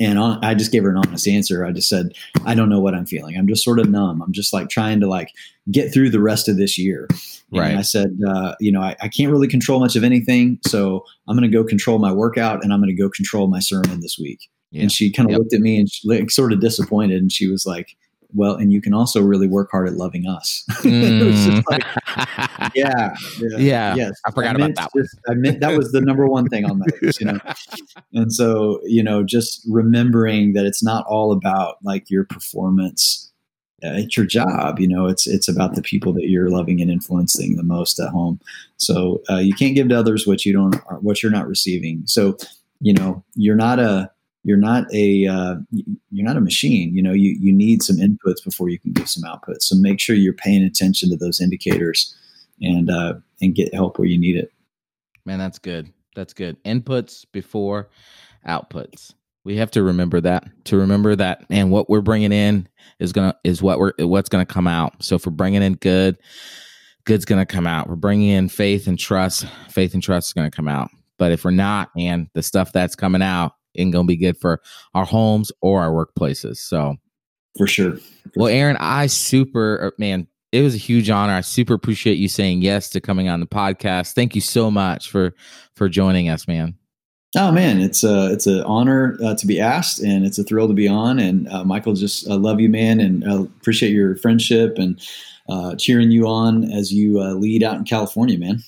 And 0.00 0.18
on, 0.18 0.44
I 0.44 0.54
just 0.54 0.70
gave 0.70 0.84
her 0.84 0.90
an 0.90 0.96
honest 0.96 1.26
answer. 1.26 1.64
I 1.64 1.72
just 1.72 1.88
said, 1.88 2.12
I 2.44 2.54
don't 2.54 2.68
know 2.68 2.80
what 2.80 2.94
I'm 2.94 3.06
feeling. 3.06 3.36
I'm 3.36 3.48
just 3.48 3.64
sort 3.64 3.80
of 3.80 3.90
numb. 3.90 4.22
I'm 4.22 4.32
just 4.32 4.52
like 4.52 4.68
trying 4.68 5.00
to 5.00 5.08
like 5.08 5.32
get 5.70 5.92
through 5.92 6.10
the 6.10 6.20
rest 6.20 6.48
of 6.48 6.56
this 6.56 6.78
year. 6.78 7.08
Right. 7.52 7.70
And 7.70 7.78
I 7.78 7.82
said, 7.82 8.18
uh, 8.28 8.54
you 8.60 8.70
know, 8.70 8.80
I, 8.80 8.94
I, 9.00 9.08
can't 9.08 9.30
really 9.30 9.48
control 9.48 9.80
much 9.80 9.96
of 9.96 10.04
anything. 10.04 10.58
So 10.66 11.04
I'm 11.26 11.36
going 11.36 11.50
to 11.50 11.56
go 11.56 11.64
control 11.64 11.98
my 11.98 12.12
workout 12.12 12.62
and 12.62 12.72
I'm 12.72 12.80
going 12.80 12.94
to 12.94 13.02
go 13.02 13.08
control 13.08 13.48
my 13.48 13.58
sermon 13.58 14.00
this 14.00 14.18
week. 14.20 14.48
Yeah. 14.70 14.82
And 14.82 14.92
she 14.92 15.10
kind 15.10 15.28
of 15.28 15.32
yep. 15.32 15.38
looked 15.38 15.54
at 15.54 15.60
me 15.60 15.78
and 15.78 15.90
she, 15.90 16.06
like, 16.06 16.30
sort 16.30 16.52
of 16.52 16.60
disappointed. 16.60 17.22
And 17.22 17.32
she 17.32 17.48
was 17.48 17.64
like, 17.64 17.96
well, 18.34 18.54
and 18.54 18.72
you 18.72 18.80
can 18.80 18.92
also 18.92 19.22
really 19.22 19.46
work 19.46 19.70
hard 19.70 19.88
at 19.88 19.94
loving 19.94 20.26
us. 20.26 20.64
Mm. 20.88 21.62
like, 21.68 21.84
yeah, 22.74 23.14
yeah, 23.38 23.56
yeah, 23.58 23.94
Yes, 23.94 24.20
I 24.24 24.30
forgot 24.30 24.60
I 24.60 24.64
about 24.64 24.76
that. 24.76 24.90
Just, 24.96 25.18
I 25.28 25.34
meant 25.34 25.60
that 25.60 25.76
was 25.76 25.92
the 25.92 26.00
number 26.00 26.26
one 26.26 26.48
thing 26.48 26.64
on 26.64 26.78
that, 26.78 27.02
list, 27.02 27.20
you 27.20 27.26
know. 27.26 27.38
and 28.12 28.32
so, 28.32 28.80
you 28.84 29.02
know, 29.02 29.22
just 29.22 29.66
remembering 29.68 30.52
that 30.54 30.64
it's 30.64 30.82
not 30.82 31.04
all 31.06 31.32
about 31.32 31.76
like 31.82 32.08
your 32.08 32.24
performance. 32.24 33.30
It's 33.80 34.16
your 34.16 34.26
job, 34.26 34.80
you 34.80 34.88
know. 34.88 35.06
It's 35.06 35.26
it's 35.26 35.48
about 35.48 35.74
the 35.74 35.82
people 35.82 36.12
that 36.14 36.28
you're 36.28 36.48
loving 36.48 36.80
and 36.80 36.90
influencing 36.90 37.56
the 37.56 37.62
most 37.62 37.98
at 38.00 38.08
home. 38.08 38.40
So 38.76 39.22
uh, 39.28 39.36
you 39.36 39.54
can't 39.54 39.74
give 39.74 39.88
to 39.90 39.98
others 39.98 40.26
what 40.26 40.46
you 40.46 40.52
don't, 40.52 40.76
what 41.02 41.22
you're 41.22 41.32
not 41.32 41.48
receiving. 41.48 42.02
So, 42.06 42.36
you 42.80 42.94
know, 42.94 43.24
you're 43.34 43.56
not 43.56 43.78
a 43.78 44.10
you're 44.48 44.56
not 44.56 44.86
a 44.94 45.26
uh, 45.26 45.56
you're 46.10 46.26
not 46.26 46.38
a 46.38 46.40
machine 46.40 46.94
you 46.94 47.02
know 47.02 47.12
you 47.12 47.36
you 47.38 47.52
need 47.52 47.82
some 47.82 47.96
inputs 47.96 48.42
before 48.42 48.70
you 48.70 48.78
can 48.78 48.92
give 48.92 49.08
some 49.08 49.30
outputs. 49.30 49.62
So 49.64 49.76
make 49.76 50.00
sure 50.00 50.16
you're 50.16 50.32
paying 50.32 50.64
attention 50.64 51.10
to 51.10 51.16
those 51.16 51.38
indicators 51.38 52.16
and 52.62 52.90
uh, 52.90 53.14
and 53.42 53.54
get 53.54 53.74
help 53.74 53.98
where 53.98 54.08
you 54.08 54.18
need 54.18 54.36
it. 54.36 54.50
Man 55.26 55.38
that's 55.38 55.58
good. 55.58 55.92
That's 56.16 56.32
good. 56.32 56.62
Inputs 56.64 57.26
before 57.30 57.90
outputs. 58.46 59.12
We 59.44 59.56
have 59.58 59.70
to 59.72 59.82
remember 59.82 60.18
that 60.22 60.48
to 60.64 60.78
remember 60.78 61.14
that 61.14 61.44
and 61.50 61.70
what 61.70 61.90
we're 61.90 62.00
bringing 62.00 62.32
in 62.32 62.66
is 63.00 63.12
gonna 63.12 63.36
is 63.44 63.60
what 63.60 63.78
we're 63.78 63.92
what's 63.98 64.30
gonna 64.30 64.46
come 64.46 64.66
out. 64.66 65.02
So 65.02 65.16
if 65.16 65.26
we're 65.26 65.32
bringing 65.32 65.62
in 65.62 65.74
good 65.74 66.16
good's 67.04 67.26
gonna 67.26 67.46
come 67.46 67.66
out. 67.66 67.86
We're 67.86 67.96
bringing 67.96 68.30
in 68.30 68.48
faith 68.48 68.86
and 68.86 68.98
trust 68.98 69.46
faith 69.68 69.92
and 69.92 70.02
trust 70.02 70.30
is 70.30 70.32
gonna 70.32 70.50
come 70.50 70.68
out. 70.68 70.88
But 71.18 71.32
if 71.32 71.44
we're 71.44 71.50
not 71.50 71.90
and 71.98 72.28
the 72.32 72.42
stuff 72.42 72.72
that's 72.72 72.96
coming 72.96 73.22
out 73.22 73.52
and 73.76 73.92
going 73.92 74.06
to 74.06 74.08
be 74.08 74.16
good 74.16 74.36
for 74.36 74.60
our 74.94 75.04
homes 75.04 75.52
or 75.60 75.80
our 75.82 75.90
workplaces. 75.90 76.58
So, 76.58 76.96
for 77.56 77.66
sure. 77.66 77.96
For 77.96 78.30
well, 78.36 78.48
Aaron, 78.48 78.76
I 78.78 79.06
super, 79.06 79.74
er, 79.76 79.92
man, 79.98 80.26
it 80.52 80.62
was 80.62 80.74
a 80.74 80.78
huge 80.78 81.10
honor. 81.10 81.34
I 81.34 81.42
super 81.42 81.74
appreciate 81.74 82.18
you 82.18 82.28
saying 82.28 82.62
yes 82.62 82.88
to 82.90 83.00
coming 83.00 83.28
on 83.28 83.40
the 83.40 83.46
podcast. 83.46 84.12
Thank 84.14 84.34
you 84.34 84.40
so 84.40 84.70
much 84.70 85.10
for 85.10 85.34
for 85.74 85.88
joining 85.88 86.28
us, 86.28 86.48
man. 86.48 86.74
Oh 87.36 87.52
man, 87.52 87.78
it's 87.80 88.04
a 88.04 88.32
it's 88.32 88.46
an 88.46 88.62
honor 88.62 89.18
uh, 89.22 89.34
to 89.34 89.46
be 89.46 89.60
asked, 89.60 90.00
and 90.00 90.24
it's 90.24 90.38
a 90.38 90.44
thrill 90.44 90.66
to 90.68 90.74
be 90.74 90.88
on. 90.88 91.18
And 91.18 91.46
uh, 91.48 91.64
Michael, 91.64 91.92
just 91.92 92.26
uh, 92.26 92.36
love 92.36 92.60
you, 92.60 92.70
man, 92.70 93.00
and 93.00 93.28
uh, 93.28 93.42
appreciate 93.42 93.92
your 93.92 94.16
friendship 94.16 94.78
and 94.78 94.98
uh, 95.50 95.74
cheering 95.76 96.10
you 96.10 96.26
on 96.26 96.64
as 96.72 96.92
you 96.92 97.20
uh, 97.20 97.34
lead 97.34 97.62
out 97.62 97.76
in 97.76 97.84
California, 97.84 98.38
man. 98.38 98.62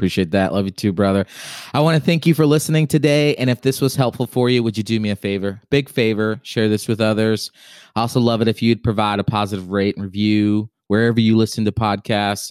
Appreciate 0.00 0.30
that. 0.30 0.54
Love 0.54 0.64
you 0.64 0.70
too, 0.70 0.94
brother. 0.94 1.26
I 1.74 1.80
want 1.80 1.98
to 1.98 2.02
thank 2.02 2.24
you 2.24 2.32
for 2.32 2.46
listening 2.46 2.86
today. 2.86 3.34
And 3.34 3.50
if 3.50 3.60
this 3.60 3.82
was 3.82 3.94
helpful 3.94 4.26
for 4.26 4.48
you, 4.48 4.62
would 4.62 4.78
you 4.78 4.82
do 4.82 4.98
me 4.98 5.10
a 5.10 5.14
favor? 5.14 5.60
Big 5.68 5.90
favor, 5.90 6.40
share 6.42 6.70
this 6.70 6.88
with 6.88 7.02
others. 7.02 7.50
I 7.94 8.00
also 8.00 8.18
love 8.18 8.40
it 8.40 8.48
if 8.48 8.62
you'd 8.62 8.82
provide 8.82 9.18
a 9.18 9.24
positive 9.24 9.68
rate 9.68 9.96
and 9.96 10.04
review 10.06 10.70
wherever 10.86 11.20
you 11.20 11.36
listen 11.36 11.66
to 11.66 11.72
podcasts. 11.72 12.50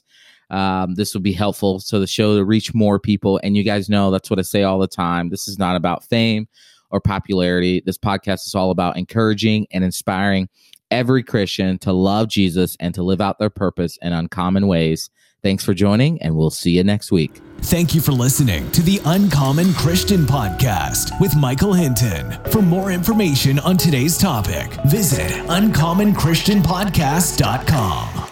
Um, 0.52 0.94
this 0.94 1.16
will 1.16 1.22
be 1.22 1.34
helpful 1.34 1.80
so 1.80 2.00
the 2.00 2.06
show 2.06 2.38
to 2.38 2.46
reach 2.46 2.76
more 2.76 3.00
people. 3.00 3.40
And 3.42 3.58
you 3.58 3.64
guys 3.64 3.90
know 3.90 4.12
that's 4.12 4.30
what 4.30 4.38
I 4.38 4.44
say 4.44 4.62
all 4.62 4.78
the 4.78 4.88
time. 4.88 5.30
This 5.30 5.48
is 5.48 5.58
not 5.58 5.76
about 5.76 6.04
fame 6.04 6.48
or 6.92 7.02
popularity. 7.02 7.82
This 7.84 7.98
podcast 7.98 8.46
is 8.46 8.54
all 8.54 8.70
about 8.70 8.96
encouraging 8.96 9.66
and 9.72 9.84
inspiring 9.84 10.50
every 10.92 11.24
Christian 11.24 11.80
to 11.80 11.94
love 11.94 12.28
Jesus 12.28 12.78
and 12.80 12.94
to 12.94 13.02
live 13.02 13.22
out 13.22 13.40
their 13.40 13.50
purpose 13.50 13.98
in 14.04 14.14
uncommon 14.14 14.68
ways. 14.68 15.10
Thanks 15.42 15.64
for 15.64 15.74
joining, 15.74 16.22
and 16.22 16.36
we'll 16.36 16.50
see 16.50 16.72
you 16.72 16.84
next 16.84 17.10
week. 17.12 17.40
Thank 17.62 17.96
you 17.96 18.02
for 18.02 18.12
listening 18.12 18.70
to 18.72 18.82
the 18.82 19.00
Uncommon 19.06 19.74
Christian 19.74 20.26
Podcast 20.26 21.18
with 21.20 21.36
Michael 21.36 21.74
Hinton. 21.74 22.32
For 22.52 22.62
more 22.62 22.92
information 22.92 23.60
on 23.60 23.76
today's 23.78 24.18
topic, 24.18 24.72
visit 24.86 25.32
uncommonchristianpodcast.com. 25.48 28.29